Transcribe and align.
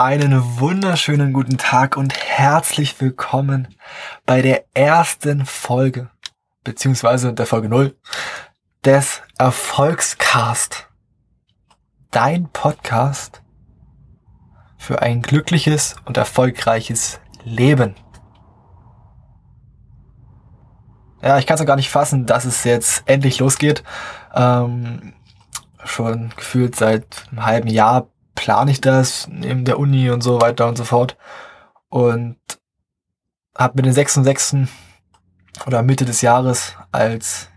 Einen 0.00 0.58
wunderschönen 0.58 1.34
guten 1.34 1.58
Tag 1.58 1.98
und 1.98 2.14
herzlich 2.14 2.98
willkommen 3.02 3.68
bei 4.24 4.40
der 4.40 4.64
ersten 4.72 5.44
Folge, 5.44 6.08
beziehungsweise 6.64 7.34
der 7.34 7.44
Folge 7.44 7.68
0 7.68 7.94
des 8.82 9.20
Erfolgscast. 9.36 10.88
Dein 12.10 12.48
Podcast 12.48 13.42
für 14.78 15.02
ein 15.02 15.20
glückliches 15.20 15.96
und 16.06 16.16
erfolgreiches 16.16 17.20
Leben. 17.44 17.94
Ja, 21.20 21.36
ich 21.36 21.46
kann 21.46 21.58
es 21.58 21.66
gar 21.66 21.76
nicht 21.76 21.90
fassen, 21.90 22.24
dass 22.24 22.46
es 22.46 22.64
jetzt 22.64 23.02
endlich 23.04 23.38
losgeht. 23.38 23.84
Ähm, 24.34 25.12
schon 25.84 26.32
gefühlt 26.36 26.74
seit 26.74 27.26
einem 27.30 27.44
halben 27.44 27.68
Jahr 27.68 28.08
plane 28.40 28.70
ich 28.70 28.80
das 28.80 29.28
neben 29.30 29.66
der 29.66 29.78
Uni 29.78 30.08
und 30.08 30.22
so 30.22 30.40
weiter 30.40 30.66
und 30.66 30.78
so 30.78 30.84
fort. 30.84 31.18
Und 31.90 32.38
habe 33.54 33.76
mir 33.76 33.82
den 33.82 33.92
6.6. 33.92 34.66
oder 35.66 35.82
Mitte 35.82 36.06
des 36.06 36.22
Jahres 36.22 36.74
als 36.90 37.50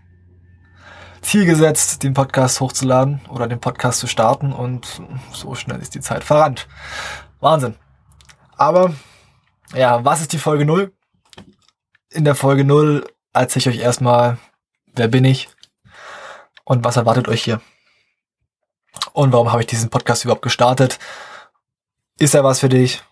Ziel 1.22 1.46
gesetzt, 1.46 2.02
den 2.02 2.12
Podcast 2.12 2.60
hochzuladen 2.60 3.22
oder 3.30 3.48
den 3.48 3.60
Podcast 3.60 4.00
zu 4.00 4.06
starten 4.06 4.52
und 4.52 5.00
so 5.32 5.54
schnell 5.54 5.80
ist 5.80 5.94
die 5.94 6.02
Zeit 6.02 6.22
verrannt. 6.22 6.68
Wahnsinn. 7.40 7.76
Aber 8.58 8.92
ja, 9.74 10.04
was 10.04 10.20
ist 10.20 10.34
die 10.34 10.38
Folge 10.38 10.66
0? 10.66 10.92
In 12.10 12.26
der 12.26 12.34
Folge 12.34 12.64
0 12.64 13.06
erzähle 13.32 13.60
ich 13.60 13.78
euch 13.78 13.82
erstmal, 13.82 14.36
wer 14.94 15.08
bin 15.08 15.24
ich 15.24 15.48
und 16.64 16.84
was 16.84 16.98
erwartet 16.98 17.26
euch 17.28 17.42
hier. 17.42 17.62
Und 19.12 19.32
warum 19.32 19.50
habe 19.52 19.62
ich 19.62 19.66
diesen 19.66 19.90
Podcast 19.90 20.24
überhaupt 20.24 20.42
gestartet? 20.42 20.98
Ist 22.18 22.34
er 22.34 22.44
was 22.44 22.60
für 22.60 22.68
dich? 22.68 23.02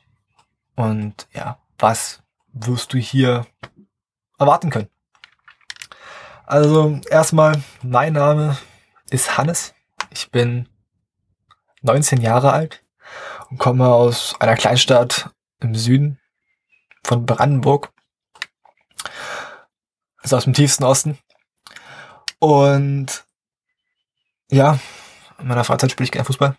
Und 0.76 1.26
ja, 1.32 1.58
was 1.78 2.22
wirst 2.52 2.92
du 2.92 2.98
hier 2.98 3.46
erwarten 4.38 4.70
können? 4.70 4.88
Also 6.46 7.00
erstmal, 7.08 7.62
mein 7.82 8.12
Name 8.12 8.58
ist 9.10 9.38
Hannes. 9.38 9.74
Ich 10.10 10.30
bin 10.30 10.68
19 11.82 12.20
Jahre 12.20 12.52
alt 12.52 12.82
und 13.50 13.58
komme 13.58 13.88
aus 13.88 14.34
einer 14.40 14.56
Kleinstadt 14.56 15.30
im 15.60 15.74
Süden 15.74 16.20
von 17.04 17.26
Brandenburg. 17.26 17.92
Also 20.18 20.36
aus 20.36 20.44
dem 20.44 20.54
tiefsten 20.54 20.84
Osten. 20.84 21.18
Und 22.38 23.24
ja, 24.50 24.78
in 25.42 25.48
meiner 25.48 25.64
Freizeit 25.64 25.90
spiele 25.90 26.04
ich 26.04 26.12
gerne 26.12 26.24
Fußball. 26.24 26.56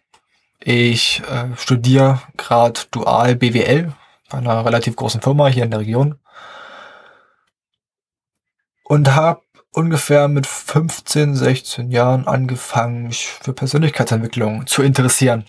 Ich 0.60 1.22
äh, 1.30 1.56
studiere 1.58 2.22
gerade 2.38 2.82
dual 2.92 3.36
BWL 3.36 3.94
bei 4.30 4.38
einer 4.38 4.66
relativ 4.66 4.96
großen 4.96 5.22
Firma 5.22 5.48
hier 5.48 5.64
in 5.64 5.72
der 5.72 5.80
Region. 5.80 6.20
Und 8.84 9.16
habe 9.16 9.42
ungefähr 9.72 10.28
mit 10.28 10.46
15, 10.46 11.36
16 11.36 11.92
Jahren 11.92 12.28
angefangen, 12.28 13.08
mich 13.08 13.28
für 13.28 13.54
Persönlichkeitsentwicklung 13.54 14.68
zu 14.68 14.84
interessieren. 14.84 15.46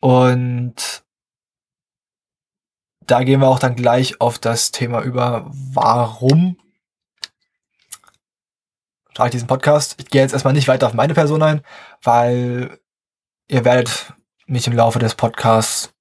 Und 0.00 1.04
da 3.06 3.22
gehen 3.24 3.40
wir 3.40 3.48
auch 3.48 3.58
dann 3.58 3.76
gleich 3.76 4.20
auf 4.20 4.38
das 4.38 4.70
Thema 4.70 5.02
über, 5.02 5.50
warum 5.50 6.56
starte 9.12 9.28
ich 9.28 9.32
diesen 9.32 9.46
Podcast. 9.46 9.94
Ich 9.98 10.08
gehe 10.08 10.22
jetzt 10.22 10.32
erstmal 10.32 10.54
nicht 10.54 10.68
weiter 10.68 10.86
auf 10.86 10.94
meine 10.94 11.14
Person 11.14 11.42
ein, 11.42 11.62
weil 12.02 12.78
ihr 13.48 13.64
werdet 13.64 14.14
mich 14.46 14.66
im 14.66 14.72
Laufe 14.72 14.98
des 14.98 15.14
Podcasts 15.14 15.92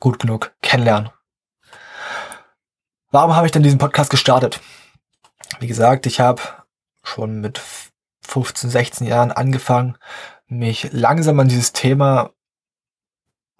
gut 0.00 0.18
genug 0.18 0.52
kennenlernen. 0.60 1.10
Warum 3.10 3.34
habe 3.34 3.46
ich 3.46 3.52
denn 3.52 3.62
diesen 3.62 3.78
Podcast 3.78 4.10
gestartet? 4.10 4.60
Wie 5.60 5.66
gesagt, 5.66 6.06
ich 6.06 6.20
habe 6.20 6.42
schon 7.02 7.40
mit 7.40 7.60
15, 8.22 8.68
16 8.68 9.06
Jahren 9.06 9.32
angefangen, 9.32 9.96
mich 10.46 10.88
langsam 10.92 11.40
an 11.40 11.48
dieses 11.48 11.72
Thema 11.72 12.32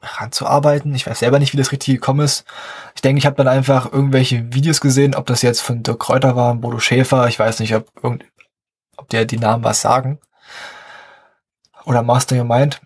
ranzuarbeiten. 0.03 0.95
Ich 0.95 1.07
weiß 1.07 1.21
selber 1.21 1.39
nicht, 1.39 1.55
wie 1.55 1.57
das 1.57 1.73
richtig 1.73 1.95
gekommen 1.95 2.21
ist. 2.21 2.45
Ich 2.95 3.01
denke, 3.01 3.19
ich 3.19 3.27
habe 3.27 3.37
dann 3.37 3.49
einfach 3.49 3.91
irgendwelche 3.91 4.53
Videos 4.53 4.83
gesehen, 4.83 5.15
ob 5.15 5.27
das 5.27 5.41
jetzt 5.41 5.61
von 5.61 5.83
Dirk 5.83 6.01
Kräuter 6.01 6.37
war, 6.37 6.55
Bodo 6.57 6.79
Schäfer, 6.79 7.27
ich 7.29 7.39
weiß 7.39 7.61
nicht, 7.61 7.75
ob, 7.75 7.91
irgend, 8.03 8.25
ob 8.97 9.09
der 9.09 9.25
die 9.25 9.39
Namen 9.39 9.65
was 9.65 9.81
sagen. 9.81 10.19
Oder 11.85 12.03
Master 12.03 12.37
Your 12.37 12.45
Mind. 12.45 12.81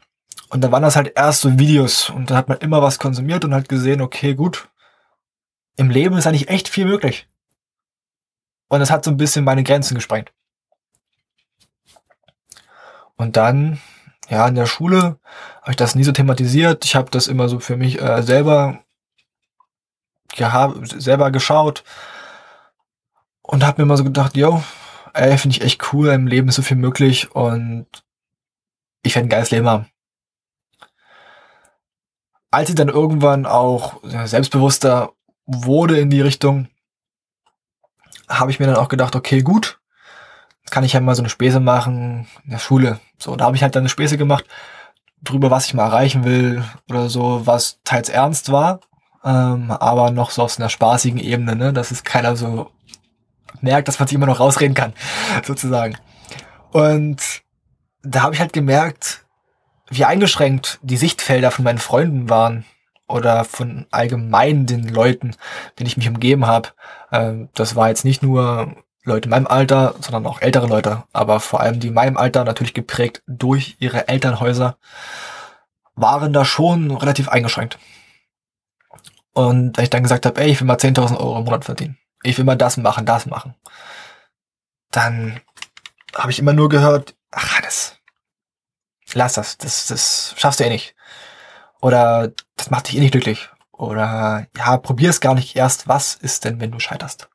Und 0.50 0.62
dann 0.62 0.72
waren 0.72 0.82
das 0.82 0.96
halt 0.96 1.12
erst 1.14 1.42
so 1.42 1.58
Videos 1.58 2.08
und 2.08 2.30
da 2.30 2.36
hat 2.36 2.48
man 2.48 2.58
immer 2.58 2.82
was 2.82 2.98
konsumiert 2.98 3.44
und 3.44 3.52
halt 3.52 3.68
gesehen, 3.68 4.00
okay, 4.00 4.34
gut, 4.34 4.68
im 5.76 5.90
Leben 5.90 6.16
ist 6.16 6.26
eigentlich 6.26 6.48
echt 6.48 6.68
viel 6.68 6.86
möglich. 6.86 7.28
Und 8.68 8.80
das 8.80 8.90
hat 8.90 9.04
so 9.04 9.10
ein 9.10 9.16
bisschen 9.16 9.44
meine 9.44 9.62
Grenzen 9.62 9.94
gesprengt. 9.94 10.32
Und 13.16 13.36
dann, 13.36 13.80
ja, 14.28 14.46
in 14.46 14.54
der 14.54 14.66
Schule 14.66 15.18
habe 15.60 15.70
ich 15.70 15.76
das 15.76 15.94
nie 15.94 16.04
so 16.04 16.12
thematisiert. 16.12 16.84
Ich 16.84 16.94
habe 16.94 17.10
das 17.10 17.26
immer 17.26 17.48
so 17.48 17.60
für 17.60 17.76
mich 17.76 18.00
äh, 18.00 18.22
selber 18.22 18.80
gehabt, 20.34 21.00
selber 21.00 21.30
geschaut 21.30 21.84
und 23.42 23.64
habe 23.64 23.80
mir 23.80 23.84
immer 23.84 23.96
so 23.96 24.04
gedacht, 24.04 24.36
yo, 24.36 24.62
ey, 25.14 25.38
finde 25.38 25.56
ich 25.56 25.62
echt 25.62 25.92
cool, 25.92 26.08
im 26.08 26.26
Leben 26.26 26.48
ist 26.48 26.56
so 26.56 26.62
viel 26.62 26.76
möglich 26.76 27.34
und 27.34 27.86
ich 29.02 29.14
werde 29.14 29.26
ein 29.26 29.30
geiles 29.30 29.50
Leben 29.50 29.68
haben. 29.68 29.86
Als 32.50 32.70
ich 32.70 32.74
dann 32.74 32.88
irgendwann 32.88 33.46
auch 33.46 34.00
selbstbewusster 34.02 35.12
wurde 35.46 35.98
in 35.98 36.10
die 36.10 36.20
Richtung, 36.20 36.68
habe 38.28 38.50
ich 38.50 38.58
mir 38.58 38.66
dann 38.66 38.76
auch 38.76 38.88
gedacht, 38.88 39.16
okay, 39.16 39.42
gut, 39.42 39.80
kann 40.70 40.84
ich 40.84 40.92
ja 40.92 41.00
mal 41.00 41.14
so 41.14 41.22
eine 41.22 41.30
Späße 41.30 41.60
machen 41.60 42.28
in 42.44 42.50
der 42.50 42.58
Schule. 42.58 43.00
So, 43.18 43.36
da 43.36 43.46
habe 43.46 43.56
ich 43.56 43.62
halt 43.62 43.74
dann 43.74 43.82
eine 43.82 43.88
Späße 43.88 44.18
gemacht 44.18 44.44
drüber, 45.22 45.50
was 45.50 45.66
ich 45.66 45.74
mal 45.74 45.84
erreichen 45.84 46.24
will 46.24 46.64
oder 46.88 47.08
so, 47.08 47.46
was 47.46 47.80
teils 47.84 48.08
ernst 48.08 48.52
war, 48.52 48.80
ähm, 49.24 49.70
aber 49.70 50.10
noch 50.10 50.30
so 50.30 50.42
auf 50.42 50.58
einer 50.58 50.68
spaßigen 50.68 51.18
Ebene, 51.18 51.56
ne, 51.56 51.72
dass 51.72 51.90
es 51.90 52.04
keiner 52.04 52.36
so 52.36 52.70
merkt, 53.60 53.88
dass 53.88 53.98
man 53.98 54.08
sich 54.08 54.14
immer 54.14 54.26
noch 54.26 54.40
rausreden 54.40 54.74
kann, 54.74 54.92
sozusagen. 55.44 55.96
Und 56.70 57.42
da 58.02 58.22
habe 58.22 58.34
ich 58.34 58.40
halt 58.40 58.52
gemerkt, 58.52 59.24
wie 59.90 60.04
eingeschränkt 60.04 60.78
die 60.82 60.96
Sichtfelder 60.96 61.50
von 61.50 61.64
meinen 61.64 61.78
Freunden 61.78 62.28
waren 62.28 62.64
oder 63.06 63.44
von 63.44 63.86
allgemein 63.90 64.66
den 64.66 64.86
Leuten, 64.86 65.34
denen 65.78 65.86
ich 65.86 65.96
mich 65.96 66.08
umgeben 66.08 66.46
habe. 66.46 66.70
Ähm, 67.10 67.48
das 67.54 67.74
war 67.74 67.88
jetzt 67.88 68.04
nicht 68.04 68.22
nur 68.22 68.76
Leute 69.04 69.26
in 69.26 69.30
meinem 69.30 69.46
Alter, 69.46 69.94
sondern 70.00 70.26
auch 70.26 70.42
ältere 70.42 70.66
Leute, 70.66 71.04
aber 71.12 71.40
vor 71.40 71.60
allem 71.60 71.80
die 71.80 71.88
in 71.88 71.94
meinem 71.94 72.16
Alter, 72.16 72.44
natürlich 72.44 72.74
geprägt 72.74 73.22
durch 73.26 73.76
ihre 73.80 74.08
Elternhäuser, 74.08 74.76
waren 75.96 76.32
da 76.32 76.44
schon 76.44 76.90
relativ 76.90 77.28
eingeschränkt. 77.28 77.78
Und 79.32 79.76
wenn 79.76 79.84
ich 79.84 79.90
dann 79.90 80.02
gesagt 80.02 80.26
habe, 80.26 80.40
ey, 80.40 80.50
ich 80.50 80.60
will 80.60 80.66
mal 80.66 80.76
10.000 80.76 81.16
Euro 81.18 81.38
im 81.38 81.44
Monat 81.44 81.64
verdienen, 81.64 81.96
ich 82.22 82.36
will 82.38 82.44
mal 82.44 82.56
das 82.56 82.76
machen, 82.76 83.06
das 83.06 83.26
machen, 83.26 83.54
dann 84.90 85.40
habe 86.14 86.30
ich 86.30 86.38
immer 86.38 86.52
nur 86.52 86.68
gehört, 86.68 87.14
ach 87.30 87.56
Hannes, 87.56 87.96
lass 89.14 89.34
das, 89.34 89.58
das, 89.58 89.86
das 89.86 90.34
schaffst 90.36 90.60
du 90.60 90.64
eh 90.64 90.70
nicht. 90.70 90.94
Oder 91.80 92.32
das 92.56 92.70
macht 92.70 92.88
dich 92.88 92.96
eh 92.96 93.00
nicht 93.00 93.12
glücklich. 93.12 93.48
Oder 93.72 94.46
ja, 94.56 94.76
probier 94.78 95.10
es 95.10 95.20
gar 95.20 95.34
nicht 95.34 95.54
erst. 95.54 95.86
Was 95.86 96.14
ist 96.16 96.44
denn, 96.44 96.60
wenn 96.60 96.72
du 96.72 96.80
scheiterst? 96.80 97.28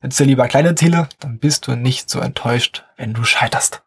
Setz 0.00 0.16
dir 0.16 0.24
lieber 0.24 0.46
kleine 0.46 0.76
Ziele, 0.76 1.08
dann 1.18 1.38
bist 1.38 1.66
du 1.66 1.74
nicht 1.74 2.08
so 2.08 2.20
enttäuscht, 2.20 2.84
wenn 2.96 3.14
du 3.14 3.24
scheiterst. 3.24 3.82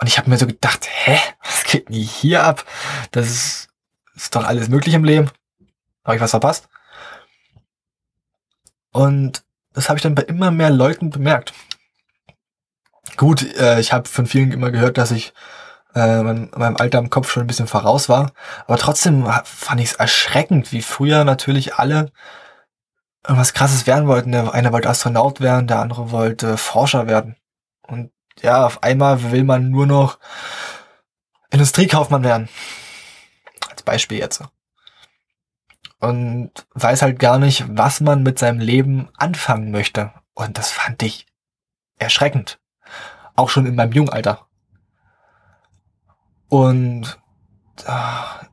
Und 0.00 0.06
ich 0.06 0.16
habe 0.16 0.30
mir 0.30 0.38
so 0.38 0.46
gedacht, 0.46 0.88
hä, 0.88 1.18
was 1.42 1.64
geht 1.64 1.88
denn 1.88 1.96
hier 1.96 2.44
ab? 2.44 2.64
Das 3.10 3.26
ist, 3.26 3.68
ist 4.16 4.34
doch 4.34 4.44
alles 4.44 4.68
möglich 4.68 4.94
im 4.94 5.04
Leben. 5.04 5.30
Habe 6.04 6.16
ich 6.16 6.22
was 6.22 6.30
verpasst? 6.30 6.68
Und 8.94 9.44
das 9.72 9.88
habe 9.88 9.98
ich 9.98 10.02
dann 10.02 10.14
bei 10.14 10.22
immer 10.22 10.52
mehr 10.52 10.70
Leuten 10.70 11.10
bemerkt. 11.10 11.52
Gut, 13.16 13.42
äh, 13.56 13.80
ich 13.80 13.92
habe 13.92 14.08
von 14.08 14.26
vielen 14.26 14.52
immer 14.52 14.70
gehört, 14.70 14.98
dass 14.98 15.10
ich 15.10 15.34
äh, 15.96 16.22
mein, 16.22 16.50
meinem 16.56 16.76
Alter 16.76 17.00
im 17.00 17.10
Kopf 17.10 17.30
schon 17.30 17.42
ein 17.42 17.48
bisschen 17.48 17.66
voraus 17.66 18.08
war. 18.08 18.32
Aber 18.66 18.78
trotzdem 18.78 19.28
fand 19.44 19.80
ich 19.80 19.90
es 19.90 19.96
erschreckend, 19.96 20.70
wie 20.70 20.80
früher 20.80 21.24
natürlich 21.24 21.74
alle 21.74 22.12
irgendwas 23.26 23.52
krasses 23.52 23.88
werden 23.88 24.06
wollten. 24.06 24.30
Der 24.30 24.54
eine 24.54 24.72
wollte 24.72 24.88
Astronaut 24.88 25.40
werden, 25.40 25.66
der 25.66 25.80
andere 25.80 26.12
wollte 26.12 26.56
Forscher 26.56 27.08
werden. 27.08 27.36
Und 27.82 28.12
ja, 28.42 28.64
auf 28.64 28.84
einmal 28.84 29.32
will 29.32 29.42
man 29.42 29.70
nur 29.70 29.86
noch 29.86 30.20
Industriekaufmann 31.50 32.22
werden. 32.22 32.48
Als 33.70 33.82
Beispiel 33.82 34.18
jetzt. 34.18 34.40
Und 36.04 36.50
weiß 36.74 37.00
halt 37.00 37.18
gar 37.18 37.38
nicht, 37.38 37.64
was 37.68 38.02
man 38.02 38.22
mit 38.22 38.38
seinem 38.38 38.60
Leben 38.60 39.08
anfangen 39.16 39.70
möchte. 39.70 40.12
Und 40.34 40.58
das 40.58 40.70
fand 40.70 41.02
ich 41.02 41.26
erschreckend. 41.98 42.60
Auch 43.36 43.48
schon 43.48 43.64
in 43.64 43.74
meinem 43.74 43.92
Jungalter. 43.92 44.46
Und 46.48 47.18
da 47.76 48.48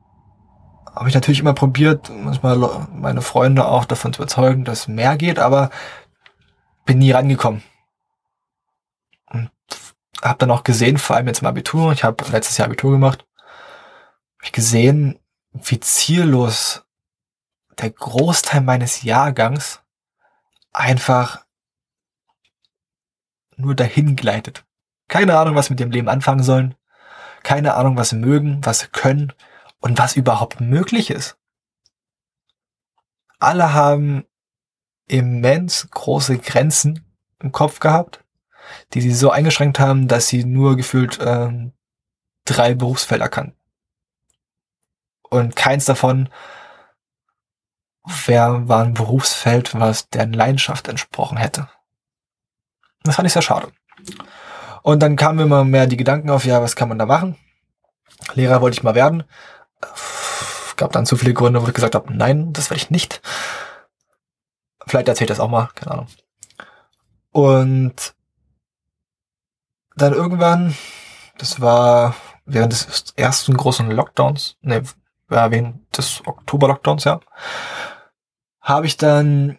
habe 0.94 1.08
ich 1.10 1.14
natürlich 1.14 1.40
immer 1.40 1.52
probiert, 1.52 2.10
manchmal 2.10 2.56
meine 2.90 3.20
Freunde 3.20 3.66
auch 3.66 3.84
davon 3.84 4.14
zu 4.14 4.22
überzeugen, 4.22 4.64
dass 4.64 4.88
mehr 4.88 5.16
geht, 5.18 5.38
aber 5.38 5.68
bin 6.86 7.00
nie 7.00 7.12
rangekommen. 7.12 7.62
Und 9.26 9.50
habe 10.22 10.38
dann 10.38 10.50
auch 10.50 10.64
gesehen, 10.64 10.96
vor 10.96 11.16
allem 11.16 11.26
jetzt 11.26 11.42
im 11.42 11.48
Abitur, 11.48 11.92
ich 11.92 12.02
habe 12.02 12.24
letztes 12.30 12.56
Jahr 12.56 12.66
Abitur 12.68 12.92
gemacht, 12.92 13.26
habe 14.38 14.44
ich 14.44 14.52
gesehen, 14.52 15.18
wie 15.52 15.80
ziellos 15.80 16.81
der 17.78 17.90
Großteil 17.90 18.60
meines 18.60 19.02
Jahrgangs 19.02 19.82
einfach 20.72 21.44
nur 23.56 23.74
dahin 23.74 24.16
gleitet. 24.16 24.64
Keine 25.08 25.38
Ahnung, 25.38 25.54
was 25.54 25.70
mit 25.70 25.80
dem 25.80 25.90
Leben 25.90 26.08
anfangen 26.08 26.42
sollen. 26.42 26.74
Keine 27.42 27.74
Ahnung, 27.74 27.96
was 27.96 28.10
sie 28.10 28.16
mögen, 28.16 28.64
was 28.64 28.80
sie 28.80 28.86
können 28.88 29.32
und 29.80 29.98
was 29.98 30.16
überhaupt 30.16 30.60
möglich 30.60 31.10
ist. 31.10 31.36
Alle 33.38 33.72
haben 33.74 34.24
immens 35.08 35.88
große 35.90 36.38
Grenzen 36.38 37.04
im 37.40 37.52
Kopf 37.52 37.80
gehabt, 37.80 38.24
die 38.94 39.00
sie 39.00 39.12
so 39.12 39.30
eingeschränkt 39.30 39.80
haben, 39.80 40.08
dass 40.08 40.28
sie 40.28 40.44
nur 40.44 40.76
gefühlt 40.76 41.18
ähm, 41.20 41.72
drei 42.44 42.74
Berufsfelder 42.74 43.28
kannten. 43.28 43.56
Und 45.28 45.56
keins 45.56 45.84
davon 45.84 46.28
wer 48.04 48.68
war 48.68 48.82
ein 48.82 48.94
Berufsfeld, 48.94 49.78
was 49.78 50.08
deren 50.08 50.32
Leidenschaft 50.32 50.88
entsprochen 50.88 51.36
hätte. 51.38 51.68
Das 53.04 53.16
fand 53.16 53.26
ich 53.26 53.32
sehr 53.32 53.42
schade. 53.42 53.68
Und 54.82 55.00
dann 55.00 55.16
kamen 55.16 55.38
immer 55.38 55.64
mehr 55.64 55.86
die 55.86 55.96
Gedanken 55.96 56.30
auf, 56.30 56.44
ja, 56.44 56.60
was 56.62 56.76
kann 56.76 56.88
man 56.88 56.98
da 56.98 57.06
machen? 57.06 57.36
Lehrer 58.34 58.60
wollte 58.60 58.76
ich 58.76 58.82
mal 58.82 58.94
werden. 58.94 59.24
Gab 60.76 60.92
dann 60.92 61.06
zu 61.06 61.16
viele 61.16 61.34
Gründe, 61.34 61.62
wo 61.62 61.68
ich 61.68 61.74
gesagt 61.74 61.94
habe, 61.94 62.12
nein, 62.14 62.52
das 62.52 62.70
werde 62.70 62.82
ich 62.82 62.90
nicht. 62.90 63.20
Vielleicht 64.86 65.08
erzählt 65.08 65.30
das 65.30 65.40
auch 65.40 65.48
mal, 65.48 65.68
keine 65.74 65.92
Ahnung. 65.92 66.06
Und 67.30 68.14
dann 69.96 70.12
irgendwann, 70.12 70.76
das 71.38 71.60
war 71.60 72.14
während 72.44 72.72
des 72.72 73.12
ersten 73.16 73.56
großen 73.56 73.90
Lockdowns, 73.90 74.56
ne, 74.62 74.82
während 75.28 75.96
des 75.96 76.22
Oktober-Lockdowns, 76.26 77.04
ja, 77.04 77.20
habe 78.62 78.86
ich 78.86 78.96
dann 78.96 79.58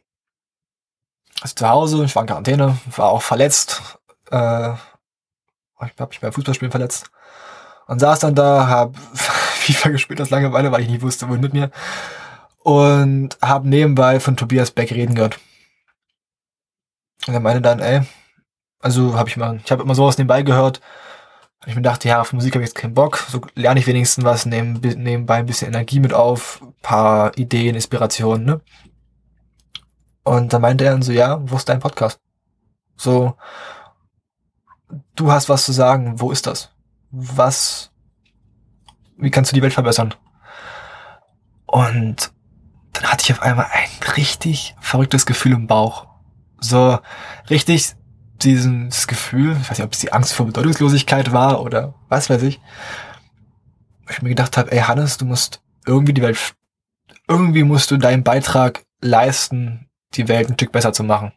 also 1.42 1.56
zu 1.56 1.70
Hause, 1.70 2.04
ich 2.06 2.16
war 2.16 2.24
in 2.24 2.28
Quarantäne, 2.28 2.78
war 2.96 3.10
auch 3.10 3.22
verletzt, 3.22 4.00
äh, 4.32 4.74
ich 4.74 6.00
habe 6.00 6.10
mich 6.10 6.22
beim 6.22 6.32
Fußballspielen 6.32 6.72
verletzt 6.72 7.12
und 7.88 8.00
saß 8.00 8.20
dann 8.20 8.36
da, 8.36 8.68
habe 8.68 8.98
FIFA 9.14 9.90
gespielt 9.90 10.22
aus 10.22 10.30
Langeweile, 10.30 10.72
weil 10.72 10.82
ich 10.82 10.90
nicht 10.90 11.02
wusste, 11.02 11.28
wohin 11.28 11.42
mit 11.42 11.54
mir 11.54 11.72
und 12.60 13.38
habe 13.42 13.68
nebenbei 13.68 14.20
von 14.20 14.38
Tobias 14.38 14.72
Beck 14.72 14.92
reden 14.92 15.16
gehört. 15.16 15.40
Und 17.28 17.34
er 17.34 17.40
meinte 17.40 17.62
dann, 17.62 17.80
ey, 17.80 18.02
also 18.80 19.18
habe 19.18 19.30
ich 19.30 19.38
mal, 19.38 19.60
ich 19.64 19.72
habe 19.72 19.84
immer 19.84 19.96
sowas 19.96 20.18
nebenbei 20.18 20.42
gehört. 20.42 20.82
Und 21.62 21.70
ich 21.70 21.76
mir 21.76 21.82
dachte, 21.82 22.08
ja, 22.10 22.22
auf 22.22 22.34
Musik 22.34 22.56
habe 22.56 22.64
ich 22.64 22.70
jetzt 22.70 22.78
keinen 22.78 22.94
Bock. 22.94 23.18
So 23.30 23.42
lerne 23.56 23.80
ich 23.80 23.88
wenigstens 23.88 24.26
was, 24.26 24.46
nebenbei 24.46 25.36
ein 25.36 25.46
bisschen 25.46 25.70
Energie 25.70 26.00
mit 26.00 26.14
auf, 26.14 26.62
paar 26.82 27.38
Ideen, 27.38 27.76
Inspirationen, 27.76 28.46
ne? 28.46 28.62
Und 30.24 30.54
dann 30.54 30.62
meinte 30.62 30.86
er 30.86 30.92
dann 30.92 31.02
so, 31.02 31.12
ja, 31.12 31.40
wo 31.50 31.58
ist 31.58 31.68
dein 31.68 31.80
Podcast? 31.80 32.20
So, 32.96 33.36
du 35.16 35.32
hast 35.32 35.50
was 35.50 35.66
zu 35.66 35.72
sagen, 35.72 36.20
wo 36.20 36.32
ist 36.32 36.48
das? 36.48 36.70
Was, 37.12 37.92
wie 39.18 39.32
kannst 39.32 39.52
du 39.52 39.56
die 39.56 39.62
Welt 39.62 39.74
verbessern? 39.74 40.14
Und 41.66 42.32
dann 42.94 43.06
hatte 43.06 43.24
ich 43.24 43.32
auf 43.32 43.42
einmal 43.42 43.68
ein 43.72 44.14
richtig 44.16 44.76
verrücktes 44.80 45.26
Gefühl 45.26 45.54
im 45.54 45.68
Bauch. 45.68 46.08
So, 46.60 47.00
richtig 47.50 47.96
dieses 48.42 49.08
Gefühl, 49.08 49.58
ich 49.60 49.70
weiß 49.70 49.78
nicht, 49.78 49.86
ob 49.86 49.94
es 49.94 50.00
die 50.00 50.14
Angst 50.14 50.34
vor 50.34 50.46
Bedeutungslosigkeit 50.46 51.32
war 51.32 51.62
oder 51.62 51.94
was 52.10 52.30
weiß 52.30 52.44
ich, 52.44 52.60
ich 54.10 54.22
mir 54.22 54.30
gedacht 54.30 54.58
habe, 54.58 54.72
ey 54.72 54.80
Hannes, 54.80 55.18
du 55.18 55.26
musst 55.26 55.62
irgendwie 55.86 56.14
die 56.14 56.22
Welt, 56.22 56.56
irgendwie 57.28 57.64
musst 57.64 57.92
du 57.92 57.98
deinen 57.98 58.24
Beitrag 58.24 58.86
leisten, 59.02 59.83
die 60.16 60.28
Welt 60.28 60.50
ein 60.50 60.54
Stück 60.56 60.72
besser 60.72 60.94
zu 60.94 61.04
machen. 61.04 61.34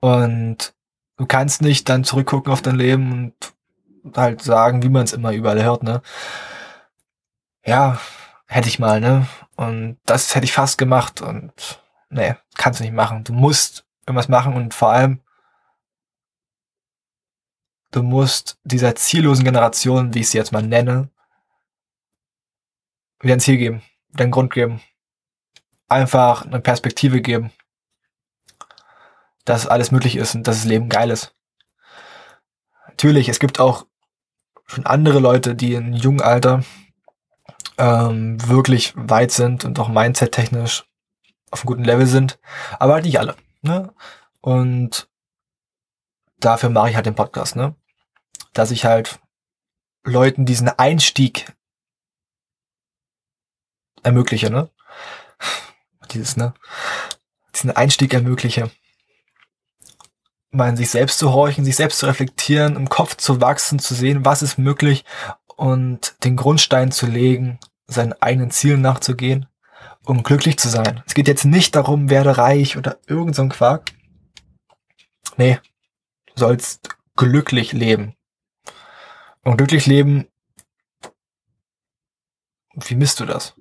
Und 0.00 0.74
du 1.16 1.26
kannst 1.26 1.62
nicht 1.62 1.88
dann 1.88 2.04
zurückgucken 2.04 2.52
auf 2.52 2.62
dein 2.62 2.76
Leben 2.76 3.34
und 4.04 4.16
halt 4.16 4.42
sagen, 4.42 4.82
wie 4.82 4.88
man 4.88 5.04
es 5.04 5.12
immer 5.12 5.32
überall 5.32 5.62
hört, 5.62 5.82
ne? 5.82 6.02
Ja, 7.64 8.00
hätte 8.46 8.68
ich 8.68 8.78
mal, 8.78 9.00
ne? 9.00 9.26
Und 9.56 9.98
das 10.04 10.34
hätte 10.34 10.44
ich 10.44 10.52
fast 10.52 10.78
gemacht 10.78 11.20
und 11.20 11.82
nee, 12.10 12.34
kannst 12.56 12.80
du 12.80 12.84
nicht 12.84 12.92
machen. 12.92 13.24
Du 13.24 13.32
musst 13.32 13.86
irgendwas 14.06 14.28
machen 14.28 14.54
und 14.54 14.74
vor 14.74 14.90
allem 14.90 15.20
du 17.90 18.02
musst 18.02 18.58
dieser 18.64 18.94
ziellosen 18.94 19.44
Generation, 19.44 20.14
wie 20.14 20.20
ich 20.20 20.28
sie 20.28 20.38
jetzt 20.38 20.52
mal 20.52 20.62
nenne, 20.62 21.10
wieder 23.20 23.34
ein 23.34 23.40
Ziel 23.40 23.56
geben, 23.56 23.82
wieder 24.08 24.24
einen 24.24 24.32
Grund 24.32 24.52
geben, 24.52 24.82
einfach 25.88 26.44
eine 26.44 26.60
Perspektive 26.60 27.20
geben, 27.20 27.52
dass 29.44 29.66
alles 29.66 29.90
möglich 29.90 30.16
ist 30.16 30.34
und 30.34 30.46
dass 30.46 30.56
das 30.56 30.64
Leben 30.64 30.88
geil 30.88 31.10
ist. 31.10 31.34
Natürlich, 32.88 33.28
es 33.28 33.38
gibt 33.38 33.60
auch 33.60 33.86
schon 34.66 34.86
andere 34.86 35.20
Leute, 35.20 35.54
die 35.54 35.74
in 35.74 35.92
jungen 35.92 36.20
Alter 36.20 36.64
ähm, 37.78 38.36
wirklich 38.48 38.94
weit 38.96 39.30
sind 39.32 39.64
und 39.64 39.78
auch 39.78 39.88
mindset-technisch 39.88 40.84
auf 41.50 41.60
einem 41.60 41.66
guten 41.66 41.84
Level 41.84 42.06
sind, 42.06 42.38
aber 42.78 42.94
halt 42.94 43.04
nicht 43.04 43.18
alle. 43.18 43.36
Ne? 43.62 43.92
Und 44.40 45.08
dafür 46.38 46.70
mache 46.70 46.90
ich 46.90 46.96
halt 46.96 47.06
den 47.06 47.14
Podcast, 47.14 47.56
ne? 47.56 47.74
Dass 48.52 48.70
ich 48.70 48.84
halt 48.84 49.20
Leuten 50.04 50.46
diesen 50.46 50.68
Einstieg 50.68 51.52
ermögliche, 54.02 54.50
ne? 54.50 54.70
Dieses, 56.12 56.36
ne, 56.36 56.54
diesen 57.54 57.70
Einstieg 57.70 58.14
ermögliche. 58.14 58.70
Mal 60.50 60.76
sich 60.76 60.90
selbst 60.90 61.18
zu 61.18 61.32
horchen, 61.32 61.64
sich 61.64 61.76
selbst 61.76 61.98
zu 61.98 62.06
reflektieren, 62.06 62.76
im 62.76 62.88
Kopf 62.88 63.16
zu 63.16 63.40
wachsen, 63.40 63.78
zu 63.78 63.94
sehen, 63.94 64.24
was 64.24 64.42
ist 64.42 64.58
möglich 64.58 65.04
und 65.56 66.22
den 66.24 66.36
Grundstein 66.36 66.92
zu 66.92 67.06
legen, 67.06 67.58
seinen 67.86 68.12
eigenen 68.14 68.50
Zielen 68.50 68.80
nachzugehen, 68.80 69.46
um 70.04 70.22
glücklich 70.22 70.58
zu 70.58 70.68
sein. 70.68 71.02
Es 71.06 71.14
geht 71.14 71.28
jetzt 71.28 71.44
nicht 71.44 71.74
darum, 71.74 72.10
werde 72.10 72.38
reich 72.38 72.76
oder 72.76 72.98
irgend 73.06 73.34
so 73.34 73.42
ein 73.42 73.48
Quark. 73.48 73.92
Nee, 75.36 75.58
du 76.26 76.32
sollst 76.36 76.88
glücklich 77.16 77.72
leben. 77.72 78.14
Und 79.42 79.56
glücklich 79.58 79.86
leben, 79.86 80.26
wie 82.74 82.94
misst 82.94 83.20
du 83.20 83.26
das? 83.26 83.54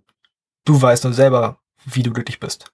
Du 0.66 0.82
weißt 0.82 1.04
nur 1.04 1.14
selber, 1.14 1.60
wie 1.86 2.04
du 2.04 2.12
glücklich 2.12 2.40
bist. 2.40 2.72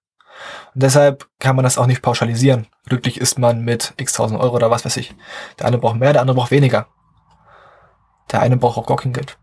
Und 0.73 0.83
deshalb 0.83 1.29
kann 1.39 1.55
man 1.55 1.63
das 1.63 1.77
auch 1.77 1.85
nicht 1.85 2.01
pauschalisieren. 2.01 2.67
Glücklich 2.85 3.19
ist 3.19 3.37
man 3.37 3.61
mit 3.61 3.93
x 3.97 4.13
tausend 4.13 4.39
Euro 4.39 4.55
oder 4.55 4.71
was 4.71 4.85
weiß 4.85 4.97
ich. 4.97 5.13
Der 5.59 5.67
eine 5.67 5.77
braucht 5.77 5.97
mehr, 5.97 6.13
der 6.13 6.21
andere 6.21 6.35
braucht 6.35 6.51
weniger. 6.51 6.87
Der 8.31 8.41
eine 8.41 8.57
braucht 8.57 8.77
auch 8.77 8.87
gar 8.87 8.97
kein 8.97 9.13
Geld. 9.13 9.37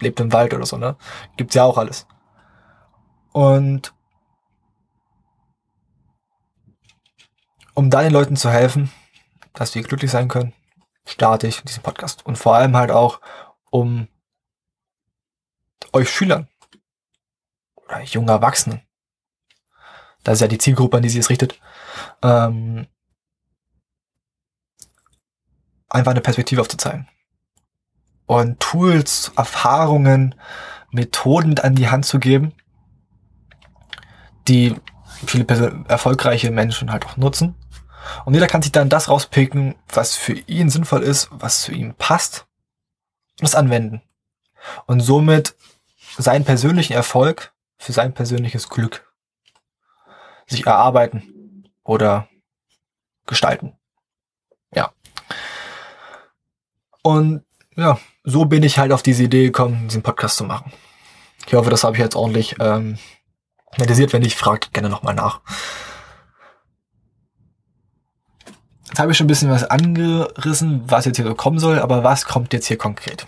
Lebt 0.00 0.20
im 0.20 0.32
Wald 0.32 0.52
oder 0.52 0.66
so, 0.66 0.76
ne? 0.76 0.96
Gibt's 1.36 1.54
ja 1.54 1.64
auch 1.64 1.78
alles. 1.78 2.06
Und 3.32 3.94
um 7.74 7.88
da 7.88 8.02
den 8.02 8.12
Leuten 8.12 8.36
zu 8.36 8.50
helfen, 8.50 8.90
dass 9.54 9.74
wir 9.74 9.82
glücklich 9.82 10.10
sein 10.10 10.28
können, 10.28 10.52
starte 11.06 11.46
ich 11.46 11.62
diesen 11.62 11.82
Podcast. 11.82 12.26
Und 12.26 12.36
vor 12.36 12.54
allem 12.54 12.76
halt 12.76 12.90
auch, 12.90 13.20
um 13.70 14.08
euch 15.92 16.10
Schülern 16.10 16.48
junge 18.00 18.32
Erwachsenen. 18.32 18.82
Das 20.24 20.34
ist 20.34 20.40
ja 20.40 20.48
die 20.48 20.58
Zielgruppe, 20.58 20.96
an 20.96 21.02
die 21.02 21.08
sie 21.08 21.18
es 21.18 21.30
richtet. 21.30 21.60
Ähm, 22.22 22.86
einfach 25.88 26.12
eine 26.12 26.20
Perspektive 26.20 26.60
aufzuzeigen. 26.60 27.08
Und 28.26 28.60
Tools, 28.60 29.32
Erfahrungen, 29.36 30.34
Methoden 30.90 31.58
an 31.58 31.74
die 31.74 31.88
Hand 31.88 32.06
zu 32.06 32.18
geben, 32.18 32.54
die 34.48 34.76
viele 35.26 35.84
erfolgreiche 35.88 36.50
Menschen 36.50 36.92
halt 36.92 37.04
auch 37.06 37.16
nutzen. 37.16 37.56
Und 38.24 38.34
jeder 38.34 38.46
kann 38.46 38.62
sich 38.62 38.72
dann 38.72 38.88
das 38.88 39.08
rauspicken, 39.08 39.76
was 39.88 40.16
für 40.16 40.32
ihn 40.32 40.70
sinnvoll 40.70 41.02
ist, 41.02 41.28
was 41.30 41.62
zu 41.62 41.72
ihm 41.72 41.94
passt, 41.94 42.46
und 43.38 43.42
das 43.42 43.54
anwenden. 43.54 44.02
Und 44.86 45.00
somit 45.00 45.56
seinen 46.18 46.44
persönlichen 46.44 46.92
Erfolg 46.92 47.51
für 47.82 47.92
sein 47.92 48.14
persönliches 48.14 48.68
Glück 48.68 49.12
sich 50.46 50.66
erarbeiten 50.66 51.68
oder 51.82 52.28
gestalten. 53.26 53.76
Ja. 54.72 54.92
Und 57.02 57.44
ja, 57.74 57.98
so 58.22 58.44
bin 58.44 58.62
ich 58.62 58.78
halt 58.78 58.92
auf 58.92 59.02
diese 59.02 59.24
Idee 59.24 59.46
gekommen, 59.46 59.88
diesen 59.88 60.02
Podcast 60.02 60.36
zu 60.36 60.44
machen. 60.44 60.72
Ich 61.46 61.54
hoffe, 61.54 61.70
das 61.70 61.82
habe 61.82 61.96
ich 61.96 62.00
jetzt 62.00 62.16
ordentlich 62.16 62.56
ähm. 62.60 62.98
Wenn 63.74 64.22
nicht, 64.22 64.36
fragt 64.36 64.74
gerne 64.74 64.90
nochmal 64.90 65.14
nach. 65.14 65.40
Jetzt 68.86 68.98
habe 68.98 69.10
ich 69.10 69.16
schon 69.16 69.24
ein 69.24 69.28
bisschen 69.28 69.50
was 69.50 69.64
angerissen, 69.64 70.82
was 70.90 71.06
jetzt 71.06 71.16
hier 71.16 71.24
so 71.24 71.34
kommen 71.34 71.58
soll, 71.58 71.78
aber 71.78 72.04
was 72.04 72.26
kommt 72.26 72.52
jetzt 72.52 72.66
hier 72.66 72.76
konkret? 72.76 73.26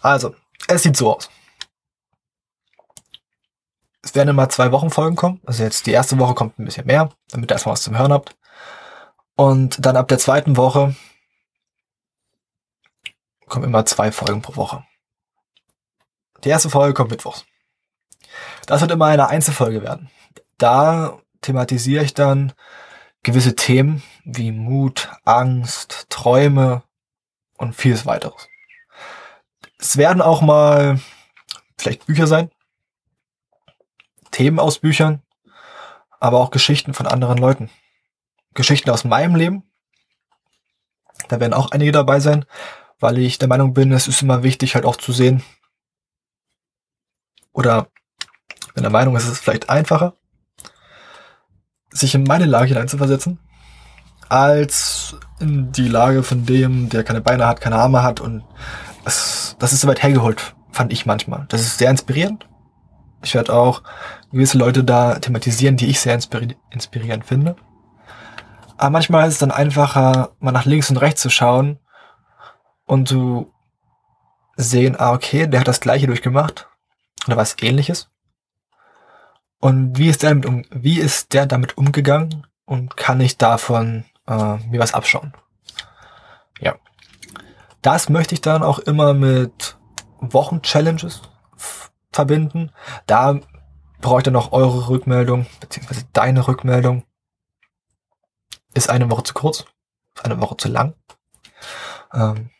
Also, 0.00 0.36
es 0.68 0.84
sieht 0.84 0.96
so 0.96 1.16
aus. 1.16 1.28
Es 4.14 4.16
werden 4.16 4.28
immer 4.28 4.48
zwei 4.48 4.70
Wochen 4.70 4.90
Folgen 4.90 5.16
kommen. 5.16 5.40
Also 5.44 5.64
jetzt 5.64 5.86
die 5.86 5.90
erste 5.90 6.20
Woche 6.20 6.34
kommt 6.34 6.56
ein 6.56 6.64
bisschen 6.64 6.86
mehr, 6.86 7.08
damit 7.32 7.50
ihr 7.50 7.54
erstmal 7.54 7.72
was 7.72 7.82
zum 7.82 7.98
Hören 7.98 8.12
habt. 8.12 8.36
Und 9.34 9.84
dann 9.84 9.96
ab 9.96 10.06
der 10.06 10.18
zweiten 10.18 10.56
Woche 10.56 10.94
kommen 13.48 13.64
immer 13.64 13.84
zwei 13.86 14.12
Folgen 14.12 14.40
pro 14.40 14.54
Woche. 14.54 14.84
Die 16.44 16.48
erste 16.48 16.70
Folge 16.70 16.94
kommt 16.94 17.10
mittwochs. 17.10 17.44
Das 18.66 18.82
wird 18.82 18.92
immer 18.92 19.06
eine 19.06 19.26
Einzelfolge 19.26 19.82
werden. 19.82 20.08
Da 20.58 21.18
thematisiere 21.40 22.04
ich 22.04 22.14
dann 22.14 22.52
gewisse 23.24 23.56
Themen 23.56 24.00
wie 24.24 24.52
Mut, 24.52 25.10
Angst, 25.24 26.06
Träume 26.08 26.84
und 27.58 27.74
vieles 27.74 28.06
weiteres. 28.06 28.48
Es 29.76 29.96
werden 29.96 30.22
auch 30.22 30.40
mal 30.40 31.00
vielleicht 31.76 32.06
Bücher 32.06 32.28
sein, 32.28 32.52
Themen 34.34 34.58
aus 34.58 34.80
Büchern, 34.80 35.22
aber 36.18 36.40
auch 36.40 36.50
Geschichten 36.50 36.92
von 36.92 37.06
anderen 37.06 37.38
Leuten. 37.38 37.70
Geschichten 38.52 38.90
aus 38.90 39.04
meinem 39.04 39.36
Leben. 39.36 39.62
Da 41.28 41.38
werden 41.38 41.54
auch 41.54 41.70
einige 41.70 41.92
dabei 41.92 42.18
sein, 42.18 42.44
weil 42.98 43.18
ich 43.18 43.38
der 43.38 43.46
Meinung 43.46 43.74
bin, 43.74 43.92
es 43.92 44.08
ist 44.08 44.22
immer 44.22 44.42
wichtig 44.42 44.74
halt 44.74 44.86
auch 44.86 44.96
zu 44.96 45.12
sehen. 45.12 45.44
Oder 47.52 47.86
bin 48.74 48.82
der 48.82 48.90
Meinung, 48.90 49.14
es 49.14 49.24
ist 49.28 49.38
vielleicht 49.38 49.70
einfacher, 49.70 50.16
sich 51.90 52.16
in 52.16 52.24
meine 52.24 52.46
Lage 52.46 52.70
hineinzuversetzen, 52.70 53.38
als 54.28 55.16
in 55.38 55.70
die 55.70 55.86
Lage 55.86 56.24
von 56.24 56.44
dem, 56.44 56.88
der 56.88 57.04
keine 57.04 57.20
Beine 57.20 57.46
hat, 57.46 57.60
keine 57.60 57.76
Arme 57.76 58.02
hat 58.02 58.20
und 58.20 58.42
es, 59.04 59.54
das 59.60 59.72
ist 59.72 59.82
so 59.82 59.86
weit 59.86 60.02
hergeholt, 60.02 60.56
fand 60.72 60.92
ich 60.92 61.06
manchmal. 61.06 61.46
Das 61.50 61.60
ist 61.60 61.78
sehr 61.78 61.90
inspirierend, 61.90 62.48
ich 63.24 63.34
werde 63.34 63.52
auch 63.52 63.82
gewisse 64.30 64.58
Leute 64.58 64.84
da 64.84 65.18
thematisieren, 65.18 65.76
die 65.76 65.86
ich 65.86 66.00
sehr 66.00 66.14
inspiri 66.14 66.56
inspirierend 66.70 67.24
finde. 67.24 67.56
Aber 68.76 68.90
manchmal 68.90 69.28
ist 69.28 69.34
es 69.34 69.38
dann 69.38 69.50
einfacher, 69.50 70.30
mal 70.40 70.52
nach 70.52 70.64
links 70.64 70.90
und 70.90 70.96
rechts 70.96 71.22
zu 71.22 71.30
schauen 71.30 71.78
und 72.86 73.08
zu 73.08 73.52
sehen, 74.56 74.96
ah, 74.98 75.12
okay, 75.12 75.46
der 75.46 75.60
hat 75.60 75.68
das 75.68 75.80
Gleiche 75.80 76.06
durchgemacht 76.06 76.68
oder 77.26 77.36
was 77.36 77.56
ähnliches. 77.60 78.10
Und 79.60 79.96
wie 79.96 80.08
ist 80.08 80.22
der 80.22 80.30
damit, 80.30 80.46
um, 80.46 80.64
wie 80.70 81.00
ist 81.00 81.32
der 81.32 81.46
damit 81.46 81.78
umgegangen 81.78 82.46
und 82.66 82.96
kann 82.96 83.20
ich 83.20 83.38
davon 83.38 84.04
äh, 84.26 84.56
mir 84.68 84.80
was 84.80 84.94
abschauen? 84.94 85.34
Ja. 86.60 86.74
Das 87.80 88.08
möchte 88.08 88.34
ich 88.34 88.40
dann 88.40 88.62
auch 88.62 88.78
immer 88.78 89.14
mit 89.14 89.76
Wochen-Challenges 90.20 91.22
verbinden. 92.14 92.70
Da 93.06 93.40
brauche 94.00 94.18
ich 94.18 94.24
dann 94.24 94.34
noch 94.34 94.52
eure 94.52 94.88
Rückmeldung, 94.88 95.46
beziehungsweise 95.60 96.04
deine 96.12 96.46
Rückmeldung. 96.46 97.04
Ist 98.74 98.90
eine 98.90 99.10
Woche 99.10 99.22
zu 99.22 99.34
kurz? 99.34 99.64
Ist 100.14 100.24
eine 100.24 100.40
Woche 100.40 100.56
zu 100.56 100.68
lang? 100.68 100.94
Ähm, 102.12 102.50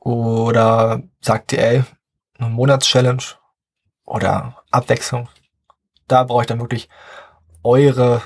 oder 0.00 1.02
sagt 1.20 1.52
ihr, 1.52 1.62
ey, 1.62 1.84
eine 2.38 2.48
Monatschallenge 2.48 3.22
oder 4.04 4.62
Abwechslung? 4.70 5.28
Da 6.08 6.24
brauche 6.24 6.42
ich 6.42 6.46
dann 6.48 6.60
wirklich 6.60 6.88
eure 7.62 8.22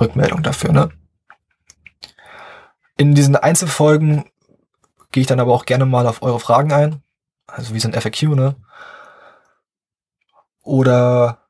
Rückmeldung 0.00 0.42
dafür, 0.42 0.72
ne? 0.72 0.90
In 2.98 3.14
diesen 3.14 3.36
Einzelfolgen 3.36 4.24
gehe 5.12 5.20
ich 5.20 5.26
dann 5.26 5.40
aber 5.40 5.54
auch 5.54 5.64
gerne 5.64 5.86
mal 5.86 6.06
auf 6.06 6.22
eure 6.22 6.40
Fragen 6.40 6.72
ein 6.72 7.02
also 7.46 7.74
wie 7.74 7.80
so 7.80 7.88
ein 7.88 8.00
FAQ, 8.00 8.34
ne? 8.34 8.56
Oder 10.62 11.46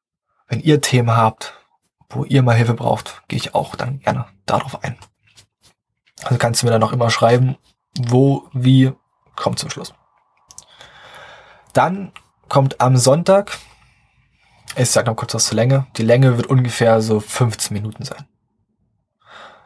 wenn 0.48 0.60
ihr 0.60 0.80
Themen 0.80 1.16
habt, 1.16 1.54
wo 2.10 2.24
ihr 2.24 2.42
mal 2.42 2.54
Hilfe 2.54 2.74
braucht, 2.74 3.22
gehe 3.28 3.38
ich 3.38 3.54
auch 3.54 3.74
dann 3.74 4.00
gerne 4.00 4.26
darauf 4.44 4.82
ein. 4.84 4.96
Also 6.22 6.38
kannst 6.38 6.62
du 6.62 6.66
mir 6.66 6.72
dann 6.72 6.82
auch 6.82 6.92
immer 6.92 7.10
schreiben, 7.10 7.56
wo, 7.98 8.48
wie, 8.52 8.92
kommt 9.34 9.58
zum 9.58 9.70
Schluss. 9.70 9.94
Dann 11.72 12.12
kommt 12.48 12.80
am 12.80 12.96
Sonntag, 12.96 13.58
ich 14.76 14.90
sag 14.90 15.06
noch 15.06 15.16
kurz 15.16 15.34
was 15.34 15.46
zur 15.46 15.56
Länge, 15.56 15.86
die 15.96 16.02
Länge 16.02 16.36
wird 16.36 16.46
ungefähr 16.46 17.00
so 17.00 17.20
15 17.20 17.74
Minuten 17.74 18.04
sein. 18.04 18.26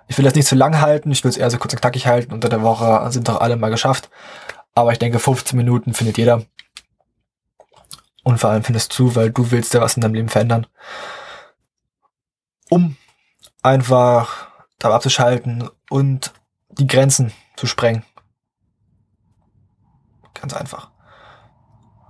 Ich 0.09 0.19
will 0.19 0.25
das 0.25 0.35
nicht 0.35 0.49
zu 0.49 0.57
lang 0.57 0.81
halten, 0.81 1.13
ich 1.13 1.23
will 1.23 1.29
es 1.29 1.37
eher 1.37 1.51
so 1.51 1.59
kurz 1.59 1.73
und 1.73 1.81
knackig 1.81 2.09
halten. 2.09 2.33
Unter 2.33 2.49
der 2.49 2.63
Woche 2.63 3.13
sind 3.13 3.29
doch 3.29 3.41
alle 3.41 3.57
mal 3.57 3.71
geschafft. 3.71 4.11
Aber 4.81 4.93
ich 4.93 4.99
denke, 4.99 5.19
15 5.19 5.57
Minuten 5.57 5.95
findet 5.95 6.19
jeder. 6.19 6.45
Und 8.23 8.39
vor 8.39 8.51
allem 8.51 8.65
findest 8.65 8.99
du, 8.99 9.15
weil 9.15 9.31
du 9.31 9.51
willst 9.51 9.75
ja 9.75 9.81
was 9.81 9.97
in 9.97 10.03
deinem 10.03 10.15
Leben 10.15 10.29
verändern. 10.29 10.67
Um 12.69 12.97
einfach 13.63 14.49
da 14.79 14.91
abzuschalten 14.91 15.69
und 15.91 16.33
die 16.71 16.87
Grenzen 16.87 17.33
zu 17.57 17.67
sprengen. 17.67 18.05
Ganz 20.35 20.55
einfach. 20.55 20.91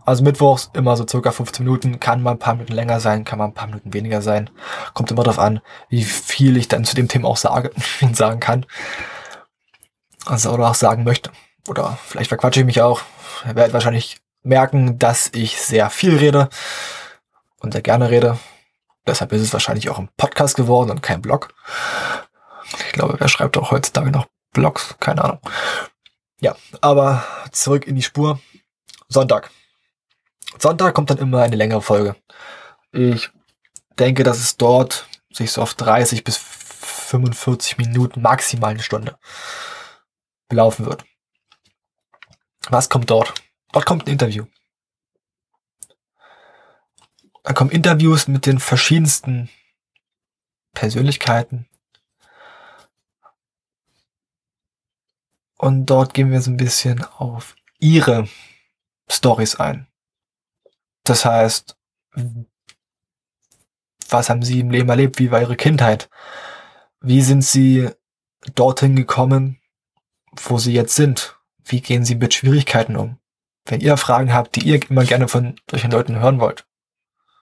Also 0.04 0.24
mittwochs 0.24 0.70
immer 0.72 0.96
so 0.96 1.06
circa 1.06 1.30
15 1.30 1.64
Minuten, 1.64 2.00
kann 2.00 2.22
mal 2.22 2.32
ein 2.32 2.38
paar 2.38 2.54
Minuten 2.54 2.72
länger 2.72 3.00
sein, 3.00 3.24
kann 3.24 3.38
mal 3.38 3.46
ein 3.46 3.54
paar 3.54 3.66
Minuten 3.66 3.92
weniger 3.92 4.22
sein. 4.22 4.50
Kommt 4.94 5.10
immer 5.10 5.22
darauf 5.22 5.38
an, 5.38 5.60
wie 5.88 6.04
viel 6.04 6.56
ich 6.56 6.68
dann 6.68 6.84
zu 6.84 6.94
dem 6.94 7.08
Thema 7.08 7.28
auch 7.28 7.36
sage 7.36 7.70
sagen 8.12 8.40
kann. 8.40 8.66
Also 10.26 10.50
oder 10.50 10.70
auch 10.70 10.74
sagen 10.74 11.04
möchte. 11.04 11.30
Oder 11.68 11.98
vielleicht 12.06 12.28
verquatsche 12.28 12.60
ich 12.60 12.66
mich 12.66 12.82
auch. 12.82 13.02
Ihr 13.46 13.54
werdet 13.54 13.72
wahrscheinlich 13.72 14.18
merken, 14.42 14.98
dass 14.98 15.30
ich 15.34 15.60
sehr 15.60 15.90
viel 15.90 16.16
rede 16.16 16.48
und 17.58 17.72
sehr 17.72 17.82
gerne 17.82 18.10
rede. 18.10 18.38
Deshalb 19.06 19.32
ist 19.32 19.42
es 19.42 19.52
wahrscheinlich 19.52 19.90
auch 19.90 19.98
ein 19.98 20.10
Podcast 20.16 20.56
geworden 20.56 20.90
und 20.90 21.02
kein 21.02 21.22
Blog. 21.22 21.54
Ich 22.86 22.92
glaube, 22.92 23.16
wer 23.18 23.28
schreibt 23.28 23.56
auch 23.56 23.70
heutzutage 23.70 24.10
noch 24.10 24.26
Blogs? 24.52 24.96
Keine 25.00 25.24
Ahnung. 25.24 25.40
Ja, 26.40 26.56
aber 26.80 27.24
zurück 27.52 27.86
in 27.86 27.96
die 27.96 28.02
Spur. 28.02 28.40
Sonntag. 29.08 29.50
Sonntag 30.58 30.94
kommt 30.94 31.10
dann 31.10 31.18
immer 31.18 31.42
eine 31.42 31.56
längere 31.56 31.82
Folge. 31.82 32.16
Ich 32.92 33.30
denke, 33.98 34.22
dass 34.22 34.38
es 34.38 34.56
dort 34.56 35.06
sich 35.32 35.52
so 35.52 35.62
auf 35.62 35.74
30 35.74 36.24
bis 36.24 36.36
45 36.36 37.78
Minuten, 37.78 38.22
maximal 38.22 38.70
eine 38.70 38.82
Stunde, 38.82 39.18
belaufen 40.48 40.86
wird. 40.86 41.04
Was 42.70 42.88
kommt 42.88 43.10
dort? 43.10 43.34
Dort 43.72 43.84
kommt 43.84 44.06
ein 44.06 44.12
Interview. 44.12 44.46
Da 47.42 47.52
kommen 47.52 47.70
Interviews 47.70 48.28
mit 48.28 48.46
den 48.46 48.60
verschiedensten 48.60 49.50
Persönlichkeiten. 50.72 51.68
Und 55.58 55.86
dort 55.86 56.14
gehen 56.14 56.30
wir 56.30 56.40
so 56.40 56.50
ein 56.50 56.56
bisschen 56.56 57.04
auf 57.04 57.56
ihre 57.80 58.28
Stories 59.10 59.56
ein. 59.56 59.88
Das 61.02 61.24
heißt, 61.24 61.76
was 64.08 64.30
haben 64.30 64.42
sie 64.42 64.60
im 64.60 64.70
Leben 64.70 64.88
erlebt? 64.88 65.18
Wie 65.18 65.32
war 65.32 65.40
ihre 65.40 65.56
Kindheit? 65.56 66.08
Wie 67.00 67.22
sind 67.22 67.42
sie 67.42 67.90
dorthin 68.54 68.94
gekommen, 68.94 69.60
wo 70.36 70.58
sie 70.58 70.72
jetzt 70.72 70.94
sind? 70.94 71.39
Wie 71.64 71.80
gehen 71.80 72.04
Sie 72.04 72.14
mit 72.14 72.34
Schwierigkeiten 72.34 72.96
um? 72.96 73.18
Wenn 73.64 73.80
ihr 73.80 73.96
Fragen 73.96 74.32
habt, 74.32 74.56
die 74.56 74.66
ihr 74.66 74.80
immer 74.88 75.04
gerne 75.04 75.28
von 75.28 75.56
solchen 75.70 75.90
Leuten 75.90 76.18
hören 76.18 76.40
wollt, 76.40 76.66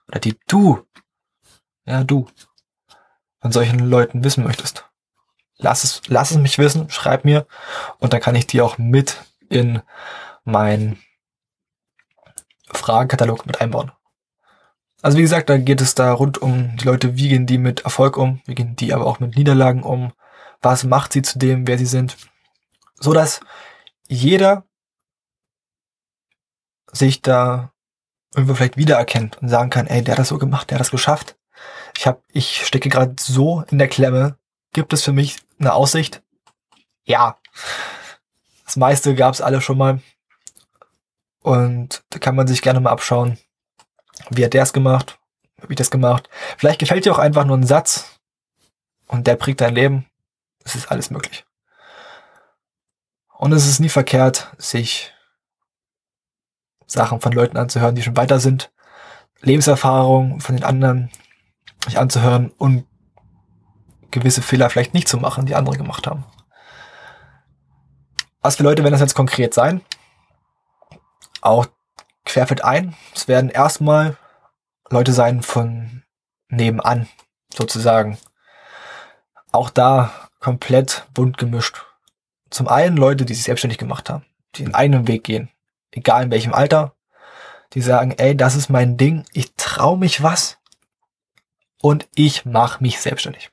oder 0.07 0.19
die 0.19 0.37
du, 0.47 0.85
ja 1.85 2.03
du, 2.03 2.27
von 3.41 3.51
solchen 3.51 3.79
Leuten 3.79 4.23
wissen 4.23 4.43
möchtest, 4.43 4.85
lass 5.57 5.83
es, 5.83 6.01
lass 6.07 6.31
es 6.31 6.37
mich 6.37 6.57
wissen, 6.57 6.89
schreib 6.89 7.25
mir 7.25 7.47
und 7.99 8.13
dann 8.13 8.21
kann 8.21 8.35
ich 8.35 8.47
die 8.47 8.61
auch 8.61 8.77
mit 8.77 9.23
in 9.49 9.81
mein 10.43 10.99
Fragenkatalog 12.71 13.45
mit 13.45 13.61
einbauen. 13.61 13.91
Also 15.01 15.17
wie 15.17 15.21
gesagt, 15.21 15.49
da 15.49 15.57
geht 15.57 15.79
es 15.79 15.95
da 15.95 16.11
rund 16.11 16.39
um 16.39 16.75
die 16.75 16.85
Leute, 16.85 17.15
wie 17.15 17.29
gehen 17.29 17.45
die 17.45 17.57
mit 17.57 17.81
Erfolg 17.81 18.17
um, 18.17 18.41
wie 18.45 18.55
gehen 18.55 18.75
die 18.75 18.93
aber 18.93 19.05
auch 19.05 19.19
mit 19.19 19.37
Niederlagen 19.37 19.83
um, 19.83 20.11
was 20.61 20.83
macht 20.83 21.13
sie 21.13 21.21
zu 21.21 21.39
dem, 21.39 21.67
wer 21.67 21.77
sie 21.77 21.85
sind, 21.85 22.17
so 22.95 23.13
dass 23.13 23.39
jeder 24.09 24.65
sich 26.91 27.21
da 27.21 27.71
irgendwo 28.33 28.55
vielleicht 28.55 28.77
wiedererkennt 28.77 29.37
und 29.41 29.49
sagen 29.49 29.69
kann, 29.69 29.87
ey, 29.87 30.03
der 30.03 30.13
hat 30.13 30.19
das 30.19 30.29
so 30.29 30.37
gemacht, 30.37 30.69
der 30.69 30.75
hat 30.75 30.81
das 30.81 30.91
geschafft. 30.91 31.37
Ich 31.95 32.07
hab, 32.07 32.23
ich 32.31 32.65
stecke 32.65 32.89
gerade 32.89 33.15
so 33.19 33.63
in 33.69 33.77
der 33.77 33.87
Klemme. 33.87 34.37
Gibt 34.73 34.93
es 34.93 35.03
für 35.03 35.13
mich 35.13 35.37
eine 35.59 35.73
Aussicht? 35.73 36.23
Ja. 37.05 37.39
Das 38.65 38.75
meiste 38.75 39.15
gab 39.15 39.33
es 39.33 39.41
alle 39.41 39.61
schon 39.61 39.77
mal. 39.77 40.01
Und 41.41 42.03
da 42.09 42.19
kann 42.19 42.35
man 42.35 42.47
sich 42.47 42.61
gerne 42.61 42.79
mal 42.79 42.91
abschauen, 42.91 43.37
wie 44.29 44.45
hat 44.45 44.53
der 44.53 44.63
es 44.63 44.73
gemacht, 44.73 45.19
wie 45.67 45.73
ich 45.73 45.77
das 45.77 45.91
gemacht. 45.91 46.29
Vielleicht 46.57 46.79
gefällt 46.79 47.05
dir 47.05 47.13
auch 47.13 47.19
einfach 47.19 47.45
nur 47.45 47.57
ein 47.57 47.65
Satz 47.65 48.19
und 49.07 49.25
der 49.25 49.35
prägt 49.35 49.61
dein 49.61 49.75
Leben. 49.75 50.05
Es 50.63 50.75
ist 50.75 50.91
alles 50.91 51.09
möglich. 51.09 51.45
Und 53.39 53.53
es 53.53 53.65
ist 53.65 53.79
nie 53.79 53.87
verkehrt, 53.87 54.53
sich 54.57 55.13
Sachen 56.85 57.21
von 57.21 57.31
Leuten 57.31 57.55
anzuhören, 57.55 57.95
die 57.95 58.01
schon 58.01 58.17
weiter 58.17 58.37
sind, 58.37 58.69
Lebenserfahrung 59.39 60.41
von 60.41 60.57
den 60.57 60.65
anderen 60.65 61.09
sich 61.85 61.97
anzuhören 61.97 62.49
und 62.57 62.85
gewisse 64.11 64.41
Fehler 64.41 64.69
vielleicht 64.69 64.93
nicht 64.93 65.07
zu 65.07 65.15
machen, 65.15 65.45
die 65.45 65.55
andere 65.55 65.77
gemacht 65.77 66.05
haben. 66.05 66.25
Was 68.41 68.57
für 68.57 68.63
Leute 68.63 68.83
werden 68.83 68.91
das 68.91 68.99
jetzt 68.99 69.15
konkret 69.15 69.53
sein? 69.53 69.79
Auch 71.39 71.67
querfeld 72.25 72.65
ein. 72.65 72.93
Es 73.15 73.29
werden 73.29 73.49
erstmal 73.49 74.17
Leute 74.89 75.13
sein 75.13 75.43
von 75.43 76.03
nebenan, 76.49 77.07
sozusagen. 77.53 78.17
Auch 79.53 79.69
da 79.69 80.11
komplett 80.41 81.07
bunt 81.13 81.37
gemischt. 81.37 81.85
Zum 82.49 82.67
einen 82.67 82.97
Leute, 82.97 83.25
die 83.25 83.33
sich 83.33 83.43
selbstständig 83.43 83.77
gemacht 83.77 84.09
haben, 84.09 84.25
die 84.55 84.63
den 84.63 84.73
eigenen 84.73 85.07
Weg 85.07 85.23
gehen, 85.23 85.49
egal 85.91 86.23
in 86.23 86.31
welchem 86.31 86.53
Alter, 86.53 86.95
die 87.73 87.81
sagen, 87.81 88.11
ey, 88.17 88.35
das 88.35 88.55
ist 88.55 88.69
mein 88.69 88.97
Ding, 88.97 89.25
ich 89.33 89.53
trau 89.55 89.95
mich 89.95 90.23
was 90.23 90.57
und 91.81 92.07
ich 92.15 92.45
mache 92.45 92.81
mich 92.81 92.99
selbstständig. 92.99 93.51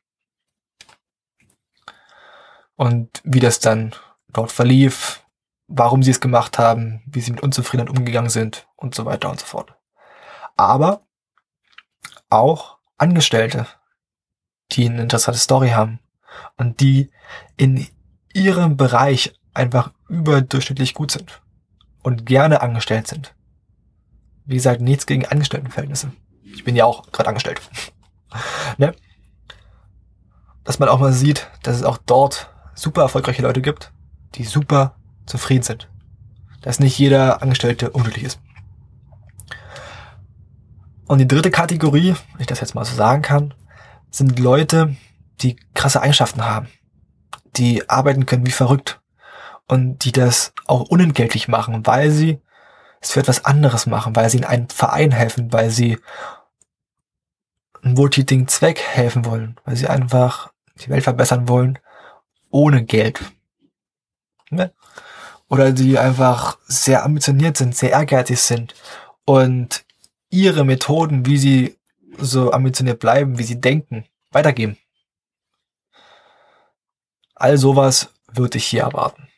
Und 2.76 3.20
wie 3.24 3.40
das 3.40 3.60
dann 3.60 3.94
dort 4.28 4.52
verlief, 4.52 5.22
warum 5.66 6.02
sie 6.02 6.10
es 6.10 6.20
gemacht 6.20 6.58
haben, 6.58 7.02
wie 7.06 7.20
sie 7.20 7.32
mit 7.32 7.42
Unzufriedenheit 7.42 7.96
umgegangen 7.96 8.30
sind 8.30 8.68
und 8.76 8.94
so 8.94 9.04
weiter 9.04 9.30
und 9.30 9.40
so 9.40 9.46
fort. 9.46 9.74
Aber 10.56 11.02
auch 12.30 12.78
Angestellte, 12.98 13.66
die 14.72 14.86
eine 14.88 15.02
interessante 15.02 15.38
Story 15.38 15.70
haben 15.70 16.00
und 16.56 16.80
die 16.80 17.10
in 17.56 17.86
ihrem 18.36 18.76
Bereich 18.76 19.32
einfach 19.54 19.90
überdurchschnittlich 20.08 20.92
gut 20.92 21.10
sind 21.10 21.40
und 22.02 22.26
gerne 22.26 22.60
angestellt 22.60 23.06
sind. 23.08 23.34
Wie 24.44 24.54
gesagt, 24.54 24.80
nichts 24.80 25.06
gegen 25.06 25.26
Angestelltenverhältnisse. 25.26 26.12
Ich 26.44 26.62
bin 26.62 26.76
ja 26.76 26.84
auch 26.84 27.10
gerade 27.10 27.28
angestellt. 27.28 27.60
ne? 28.78 28.94
Dass 30.64 30.78
man 30.78 30.88
auch 30.88 31.00
mal 31.00 31.12
sieht, 31.12 31.48
dass 31.62 31.76
es 31.76 31.82
auch 31.82 31.98
dort 31.98 32.50
super 32.74 33.02
erfolgreiche 33.02 33.42
Leute 33.42 33.62
gibt, 33.62 33.92
die 34.34 34.44
super 34.44 34.96
zufrieden 35.24 35.62
sind. 35.62 35.88
Dass 36.60 36.78
nicht 36.78 36.98
jeder 36.98 37.42
Angestellte 37.42 37.90
unglücklich 37.90 38.24
ist. 38.24 38.40
Und 41.06 41.18
die 41.18 41.28
dritte 41.28 41.50
Kategorie, 41.50 42.14
wenn 42.32 42.40
ich 42.40 42.46
das 42.46 42.60
jetzt 42.60 42.74
mal 42.74 42.84
so 42.84 42.94
sagen 42.94 43.22
kann, 43.22 43.54
sind 44.10 44.38
Leute, 44.38 44.96
die 45.40 45.56
krasse 45.74 46.02
Eigenschaften 46.02 46.44
haben, 46.44 46.68
die 47.58 47.88
arbeiten 47.88 48.26
können 48.26 48.46
wie 48.46 48.52
verrückt 48.52 49.00
und 49.68 50.04
die 50.04 50.12
das 50.12 50.52
auch 50.66 50.82
unentgeltlich 50.82 51.48
machen, 51.48 51.86
weil 51.86 52.10
sie 52.10 52.40
es 53.00 53.12
für 53.12 53.20
etwas 53.20 53.44
anderes 53.44 53.86
machen, 53.86 54.16
weil 54.16 54.30
sie 54.30 54.38
in 54.38 54.44
einen 54.44 54.68
Verein 54.68 55.10
helfen, 55.10 55.52
weil 55.52 55.70
sie 55.70 55.98
einen 57.82 57.96
wohltätigen 57.96 58.48
Zweck 58.48 58.80
helfen 58.80 59.24
wollen, 59.24 59.56
weil 59.64 59.76
sie 59.76 59.88
einfach 59.88 60.52
die 60.80 60.88
Welt 60.88 61.04
verbessern 61.04 61.48
wollen, 61.48 61.78
ohne 62.50 62.84
Geld. 62.84 63.20
Ne? 64.50 64.72
Oder 65.48 65.72
die 65.72 65.98
einfach 65.98 66.58
sehr 66.66 67.04
ambitioniert 67.04 67.56
sind, 67.56 67.76
sehr 67.76 67.90
ehrgeizig 67.90 68.40
sind 68.40 68.74
und 69.24 69.84
ihre 70.30 70.64
Methoden, 70.64 71.26
wie 71.26 71.38
sie 71.38 71.78
so 72.18 72.52
ambitioniert 72.52 72.98
bleiben, 72.98 73.38
wie 73.38 73.44
sie 73.44 73.60
denken, 73.60 74.04
weitergeben. 74.32 74.76
All 77.36 77.58
sowas 77.58 78.14
wird 78.32 78.54
dich 78.54 78.66
hier 78.66 78.82
erwarten. 78.82 79.28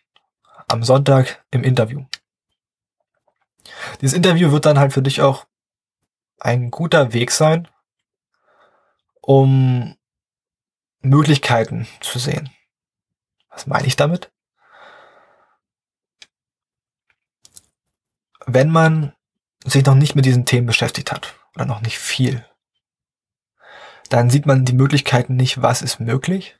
Am 0.68 0.84
Sonntag 0.84 1.44
im 1.50 1.64
Interview. 1.64 2.06
Dieses 4.00 4.16
Interview 4.16 4.52
wird 4.52 4.66
dann 4.66 4.78
halt 4.78 4.92
für 4.92 5.02
dich 5.02 5.20
auch 5.20 5.46
ein 6.38 6.70
guter 6.70 7.12
Weg 7.12 7.32
sein, 7.32 7.66
um 9.20 9.96
Möglichkeiten 11.00 11.88
zu 12.00 12.20
sehen. 12.20 12.50
Was 13.50 13.66
meine 13.66 13.88
ich 13.88 13.96
damit? 13.96 14.30
Wenn 18.46 18.70
man 18.70 19.12
sich 19.64 19.84
noch 19.84 19.96
nicht 19.96 20.14
mit 20.14 20.24
diesen 20.24 20.46
Themen 20.46 20.68
beschäftigt 20.68 21.10
hat 21.10 21.34
oder 21.56 21.64
noch 21.64 21.80
nicht 21.80 21.98
viel, 21.98 22.46
dann 24.08 24.30
sieht 24.30 24.46
man 24.46 24.64
die 24.64 24.72
Möglichkeiten 24.72 25.34
nicht, 25.34 25.60
was 25.60 25.82
ist 25.82 25.98
möglich 25.98 26.58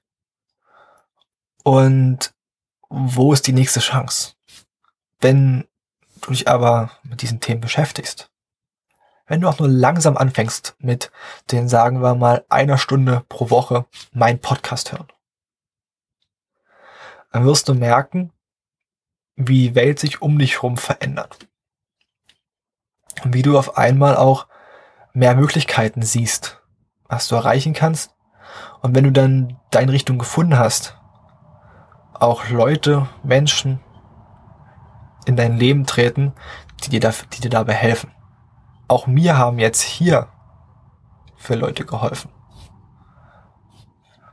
und 1.69 2.33
wo 2.89 3.35
ist 3.35 3.47
die 3.47 3.53
nächste 3.53 3.81
Chance. 3.81 4.33
Wenn 5.21 5.69
du 6.23 6.31
dich 6.31 6.49
aber 6.49 6.93
mit 7.03 7.21
diesen 7.21 7.41
Themen 7.41 7.61
beschäftigst, 7.61 8.31
wenn 9.27 9.43
du 9.43 9.49
auch 9.49 9.59
nur 9.59 9.69
langsam 9.69 10.17
anfängst 10.17 10.77
mit 10.79 11.13
den, 11.51 11.69
sagen 11.69 12.01
wir 12.01 12.15
mal, 12.15 12.47
einer 12.49 12.79
Stunde 12.79 13.23
pro 13.29 13.51
Woche 13.51 13.85
mein 14.13 14.41
Podcast 14.41 14.93
hören, 14.93 15.09
dann 17.33 17.45
wirst 17.45 17.69
du 17.69 17.75
merken, 17.75 18.33
wie 19.37 19.69
die 19.69 19.75
Welt 19.75 19.99
sich 19.99 20.23
um 20.23 20.39
dich 20.39 20.55
herum 20.55 20.79
verändert. 20.79 21.49
Und 23.25 23.35
wie 23.35 23.43
du 23.43 23.59
auf 23.59 23.77
einmal 23.77 24.17
auch 24.17 24.47
mehr 25.13 25.35
Möglichkeiten 25.35 26.01
siehst, 26.01 26.63
was 27.05 27.29
du 27.29 27.35
erreichen 27.35 27.75
kannst. 27.75 28.15
Und 28.81 28.95
wenn 28.95 29.05
du 29.05 29.13
dann 29.13 29.61
deine 29.71 29.93
Richtung 29.93 30.17
gefunden 30.17 30.59
hast, 30.59 30.98
auch 32.21 32.49
Leute, 32.49 33.09
Menschen 33.23 33.81
in 35.27 35.37
dein 35.37 35.57
Leben 35.57 35.87
treten, 35.87 36.33
die 36.85 36.91
dir, 36.91 37.01
da, 37.01 37.13
die 37.33 37.41
dir 37.41 37.51
dabei 37.51 37.75
helfen. 37.75 38.13
Auch 38.89 39.07
mir 39.07 39.37
haben 39.37 39.59
jetzt 39.59 39.83
hier 39.83 40.29
für 41.37 41.55
Leute 41.55 41.85
geholfen. 41.85 42.31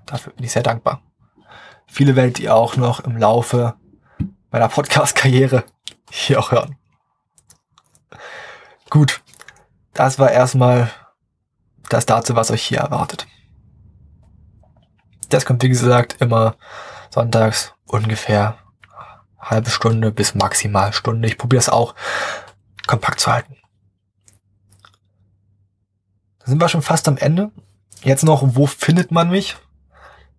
Dafür 0.06 0.34
bin 0.34 0.46
ich 0.46 0.52
sehr 0.52 0.64
dankbar. 0.64 1.02
Viele 1.88 2.16
werdet 2.16 2.40
ihr 2.40 2.56
auch 2.56 2.78
noch 2.78 3.02
im 3.02 3.18
Laufe 3.18 3.76
meiner 4.52 4.70
Podcast-Karriere 4.70 5.64
hier 6.10 6.40
auch 6.40 6.52
hören. 6.52 6.78
Gut, 8.90 9.22
das 9.94 10.20
war 10.20 10.32
erstmal 10.32 10.90
das 11.90 12.06
dazu, 12.06 12.36
was 12.36 12.52
euch 12.52 12.64
hier 12.64 12.80
erwartet. 12.80 13.28
Das 15.30 15.46
kommt, 15.46 15.64
wie 15.64 15.70
gesagt, 15.70 16.18
immer 16.20 16.56
sonntags 17.10 17.74
ungefähr 17.86 18.58
halbe 19.40 19.70
Stunde 19.70 20.12
bis 20.12 20.36
maximal 20.36 20.94
Stunde. 20.94 21.28
Ich 21.28 21.38
probiere 21.38 21.60
es 21.60 21.70
auch 21.70 21.96
kompakt 22.88 23.20
zu 23.20 23.32
halten. 23.32 23.56
Da 26.40 26.48
sind 26.48 26.62
wir 26.62 26.70
schon 26.70 26.82
fast 26.82 27.08
am 27.08 27.18
Ende. 27.18 27.52
Jetzt 28.04 28.24
noch, 28.24 28.44
wo 28.56 28.68
findet 28.68 29.12
man 29.12 29.30
mich? 29.30 29.56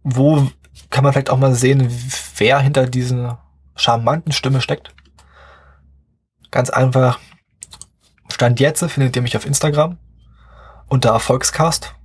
Wo 0.03 0.49
kann 0.91 1.03
man 1.03 1.13
vielleicht 1.13 1.31
auch 1.31 1.39
mal 1.39 1.55
sehen, 1.55 1.89
wer 2.37 2.61
hinter 2.61 2.87
dieser 2.87 3.45
charmanten 3.75 4.33
Stimme 4.33 4.61
steckt? 4.61 4.95
Ganz 6.51 6.71
einfach. 6.71 7.19
Stand 8.29 8.61
jetzt 8.61 8.85
findet 8.91 9.17
ihr 9.17 9.23
mich 9.23 9.37
auf 9.37 9.47
Instagram 9.47 9.99
unter 10.89 11.11
Erfolgscast. 11.11 11.96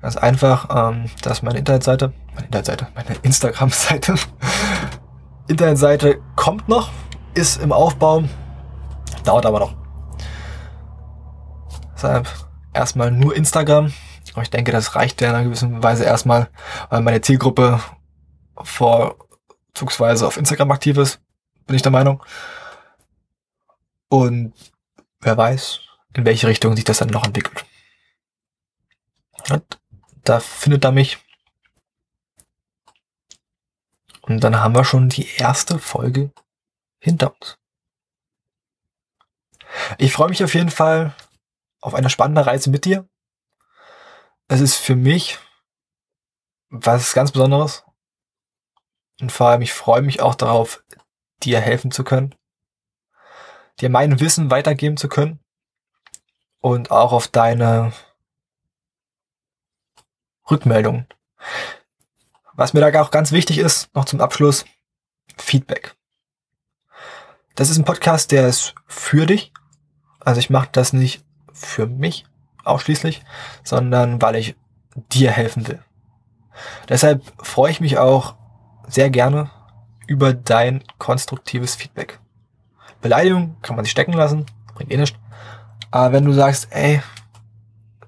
Ganz 0.00 0.16
einfach, 0.16 0.68
ähm, 0.70 1.10
das 1.22 1.38
ist 1.38 1.42
meine 1.42 1.58
Internetseite, 1.58 2.12
meine 2.34 2.46
Internetseite, 2.46 2.88
meine 2.94 3.16
Instagram-Seite. 3.22 4.14
Internetseite 5.48 6.20
kommt 6.36 6.68
noch, 6.68 6.90
ist 7.34 7.60
im 7.60 7.72
Aufbau, 7.72 8.24
dauert 9.24 9.44
aber 9.44 9.60
noch. 9.60 9.74
Deshalb 11.94 12.28
erstmal 12.72 13.10
nur 13.10 13.36
Instagram. 13.36 13.92
Aber 14.32 14.42
ich 14.42 14.50
denke, 14.50 14.72
das 14.72 14.94
reicht 14.94 15.20
ja 15.20 15.28
in 15.28 15.34
einer 15.34 15.44
gewissen 15.44 15.82
Weise 15.82 16.04
erstmal, 16.04 16.48
weil 16.88 17.02
meine 17.02 17.20
Zielgruppe 17.20 17.80
vorzugsweise 18.62 20.26
auf 20.26 20.36
Instagram 20.36 20.70
aktiv 20.70 20.96
ist, 20.96 21.20
bin 21.66 21.76
ich 21.76 21.82
der 21.82 21.92
Meinung. 21.92 22.22
Und 24.08 24.54
wer 25.20 25.36
weiß, 25.36 25.80
in 26.14 26.24
welche 26.24 26.46
Richtung 26.46 26.74
sich 26.74 26.84
das 26.84 26.98
dann 26.98 27.08
noch 27.08 27.24
entwickelt. 27.24 27.64
Und 29.50 29.80
da 30.24 30.40
findet 30.40 30.84
er 30.84 30.92
mich. 30.92 31.18
Und 34.22 34.44
dann 34.44 34.60
haben 34.60 34.74
wir 34.74 34.84
schon 34.84 35.08
die 35.08 35.28
erste 35.36 35.78
Folge 35.78 36.32
hinter 37.00 37.34
uns. 37.34 37.58
Ich 39.98 40.12
freue 40.12 40.28
mich 40.28 40.44
auf 40.44 40.54
jeden 40.54 40.70
Fall 40.70 41.14
auf 41.80 41.94
eine 41.94 42.10
spannende 42.10 42.44
Reise 42.46 42.70
mit 42.70 42.84
dir. 42.84 43.08
Es 44.48 44.60
ist 44.60 44.76
für 44.76 44.96
mich 44.96 45.38
was 46.68 47.14
ganz 47.14 47.32
Besonderes. 47.32 47.84
Und 49.20 49.32
vor 49.32 49.48
allem, 49.48 49.62
ich 49.62 49.72
freue 49.72 50.02
mich 50.02 50.20
auch 50.20 50.34
darauf, 50.34 50.84
dir 51.42 51.60
helfen 51.60 51.90
zu 51.90 52.04
können. 52.04 52.34
dir 53.80 53.90
mein 53.90 54.20
Wissen 54.20 54.50
weitergeben 54.50 54.96
zu 54.96 55.08
können 55.08 55.40
und 56.60 56.90
auch 56.90 57.12
auf 57.12 57.28
deine 57.28 57.92
Rückmeldungen. 60.50 61.06
Was 62.54 62.72
mir 62.72 62.80
da 62.80 63.02
auch 63.02 63.10
ganz 63.10 63.32
wichtig 63.32 63.58
ist, 63.58 63.94
noch 63.94 64.04
zum 64.04 64.20
Abschluss, 64.20 64.64
Feedback. 65.36 65.94
Das 67.54 67.70
ist 67.70 67.78
ein 67.78 67.84
Podcast, 67.84 68.32
der 68.32 68.48
ist 68.48 68.74
für 68.86 69.26
dich. 69.26 69.52
Also 70.20 70.40
ich 70.40 70.50
mache 70.50 70.68
das 70.72 70.92
nicht 70.92 71.24
für 71.52 71.86
mich 71.86 72.26
ausschließlich, 72.64 73.22
sondern 73.64 74.20
weil 74.20 74.36
ich 74.36 74.56
dir 74.94 75.30
helfen 75.30 75.66
will. 75.68 75.82
Deshalb 76.88 77.22
freue 77.42 77.70
ich 77.70 77.80
mich 77.80 77.98
auch 77.98 78.34
sehr 78.86 79.10
gerne 79.10 79.50
über 80.06 80.34
dein 80.34 80.82
konstruktives 80.98 81.74
Feedback. 81.74 82.18
Beleidigung 83.00 83.56
kann 83.62 83.76
man 83.76 83.84
sich 83.84 83.92
stecken 83.92 84.12
lassen, 84.12 84.46
bringt 84.74 84.90
eh 84.90 84.96
nichts. 84.96 85.18
Aber 85.90 86.12
wenn 86.12 86.24
du 86.24 86.32
sagst, 86.32 86.68
ey, 86.70 87.00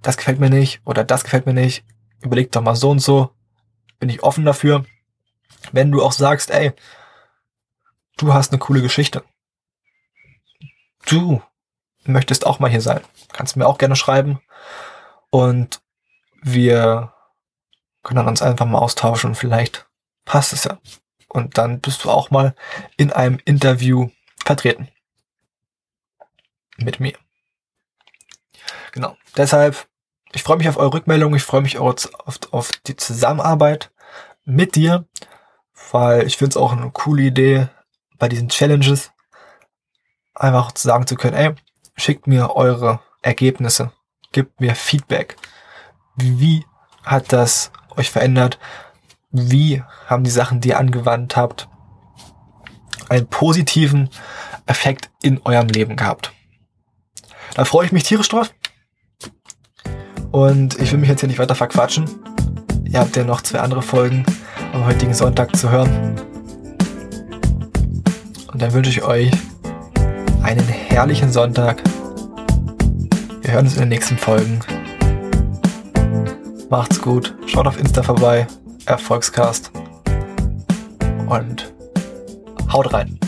das 0.02 0.16
gefällt 0.16 0.40
mir 0.40 0.50
nicht 0.50 0.80
oder 0.84 1.04
das 1.04 1.24
gefällt 1.24 1.46
mir 1.46 1.54
nicht, 1.54 1.84
überleg 2.22 2.50
doch 2.52 2.62
mal 2.62 2.76
so 2.76 2.90
und 2.90 3.00
so, 3.00 3.30
bin 3.98 4.08
ich 4.08 4.22
offen 4.22 4.44
dafür. 4.44 4.84
Wenn 5.72 5.90
du 5.90 6.02
auch 6.02 6.12
sagst, 6.12 6.50
ey, 6.50 6.72
du 8.16 8.32
hast 8.32 8.52
eine 8.52 8.58
coole 8.58 8.82
Geschichte. 8.82 9.24
Du 11.06 11.42
möchtest 12.04 12.46
auch 12.46 12.58
mal 12.58 12.70
hier 12.70 12.80
sein. 12.80 13.00
Kannst 13.32 13.56
mir 13.56 13.66
auch 13.66 13.78
gerne 13.78 13.96
schreiben. 13.96 14.40
Und 15.30 15.80
wir 16.42 17.12
können 18.02 18.26
uns 18.26 18.42
einfach 18.42 18.66
mal 18.66 18.78
austauschen. 18.78 19.34
Vielleicht 19.34 19.86
passt 20.24 20.52
es 20.52 20.64
ja. 20.64 20.78
Und 21.28 21.56
dann 21.58 21.80
bist 21.80 22.04
du 22.04 22.10
auch 22.10 22.30
mal 22.30 22.54
in 22.96 23.12
einem 23.12 23.38
Interview 23.44 24.10
vertreten. 24.44 24.88
Mit 26.76 27.00
mir. 27.00 27.16
Genau. 28.92 29.16
Deshalb, 29.36 29.88
ich 30.34 30.42
freue 30.42 30.56
mich 30.56 30.68
auf 30.68 30.76
eure 30.76 30.94
Rückmeldung. 30.94 31.34
Ich 31.34 31.42
freue 31.42 31.60
mich 31.60 31.78
auf, 31.78 32.08
auf 32.50 32.70
die 32.86 32.96
Zusammenarbeit 32.96 33.90
mit 34.44 34.74
dir, 34.74 35.06
weil 35.90 36.26
ich 36.26 36.36
finde 36.36 36.50
es 36.50 36.56
auch 36.56 36.72
eine 36.72 36.90
coole 36.90 37.22
Idee 37.22 37.68
bei 38.18 38.28
diesen 38.28 38.48
Challenges, 38.48 39.12
einfach 40.34 40.70
sagen 40.76 41.06
zu 41.06 41.16
können, 41.16 41.36
ey, 41.36 41.54
schickt 41.96 42.26
mir 42.26 42.56
eure 42.56 43.00
Ergebnisse, 43.20 43.92
gebt 44.32 44.60
mir 44.60 44.74
Feedback. 44.74 45.36
Wie 46.16 46.64
hat 47.04 47.32
das 47.32 47.70
euch 47.96 48.10
verändert? 48.10 48.58
Wie 49.30 49.82
haben 50.06 50.24
die 50.24 50.30
Sachen, 50.30 50.60
die 50.60 50.70
ihr 50.70 50.78
angewandt 50.78 51.36
habt, 51.36 51.68
einen 53.08 53.26
positiven 53.26 54.08
Effekt 54.66 55.10
in 55.22 55.40
eurem 55.44 55.68
Leben 55.68 55.96
gehabt? 55.96 56.32
Da 57.54 57.64
freue 57.64 57.86
ich 57.86 57.92
mich 57.92 58.04
tierisch 58.04 58.28
drauf. 58.28 58.54
Und 60.32 60.80
ich 60.80 60.90
will 60.90 60.98
mich 60.98 61.10
jetzt 61.10 61.20
hier 61.20 61.28
nicht 61.28 61.38
weiter 61.38 61.54
verquatschen. 61.54 62.06
Ihr 62.84 63.00
habt 63.00 63.14
ja 63.16 63.24
noch 63.24 63.42
zwei 63.42 63.60
andere 63.60 63.82
Folgen 63.82 64.24
am 64.72 64.86
heutigen 64.86 65.14
Sonntag 65.14 65.54
zu 65.54 65.70
hören. 65.70 66.16
Und 68.50 68.60
dann 68.60 68.72
wünsche 68.72 68.90
ich 68.90 69.02
euch 69.02 69.30
einen 70.42 70.66
herrlichen 70.66 71.30
Sonntag. 71.30 71.82
Wir 73.42 73.52
hören 73.52 73.66
uns 73.66 73.74
in 73.74 73.80
den 73.80 73.88
nächsten 73.90 74.16
Folgen. 74.16 74.60
Macht's 76.70 77.00
gut. 77.00 77.34
Schaut 77.46 77.66
auf 77.66 77.78
Insta 77.78 78.02
vorbei. 78.02 78.46
Erfolgscast. 78.86 79.70
Und 81.28 81.72
haut 82.72 82.92
rein. 82.94 83.18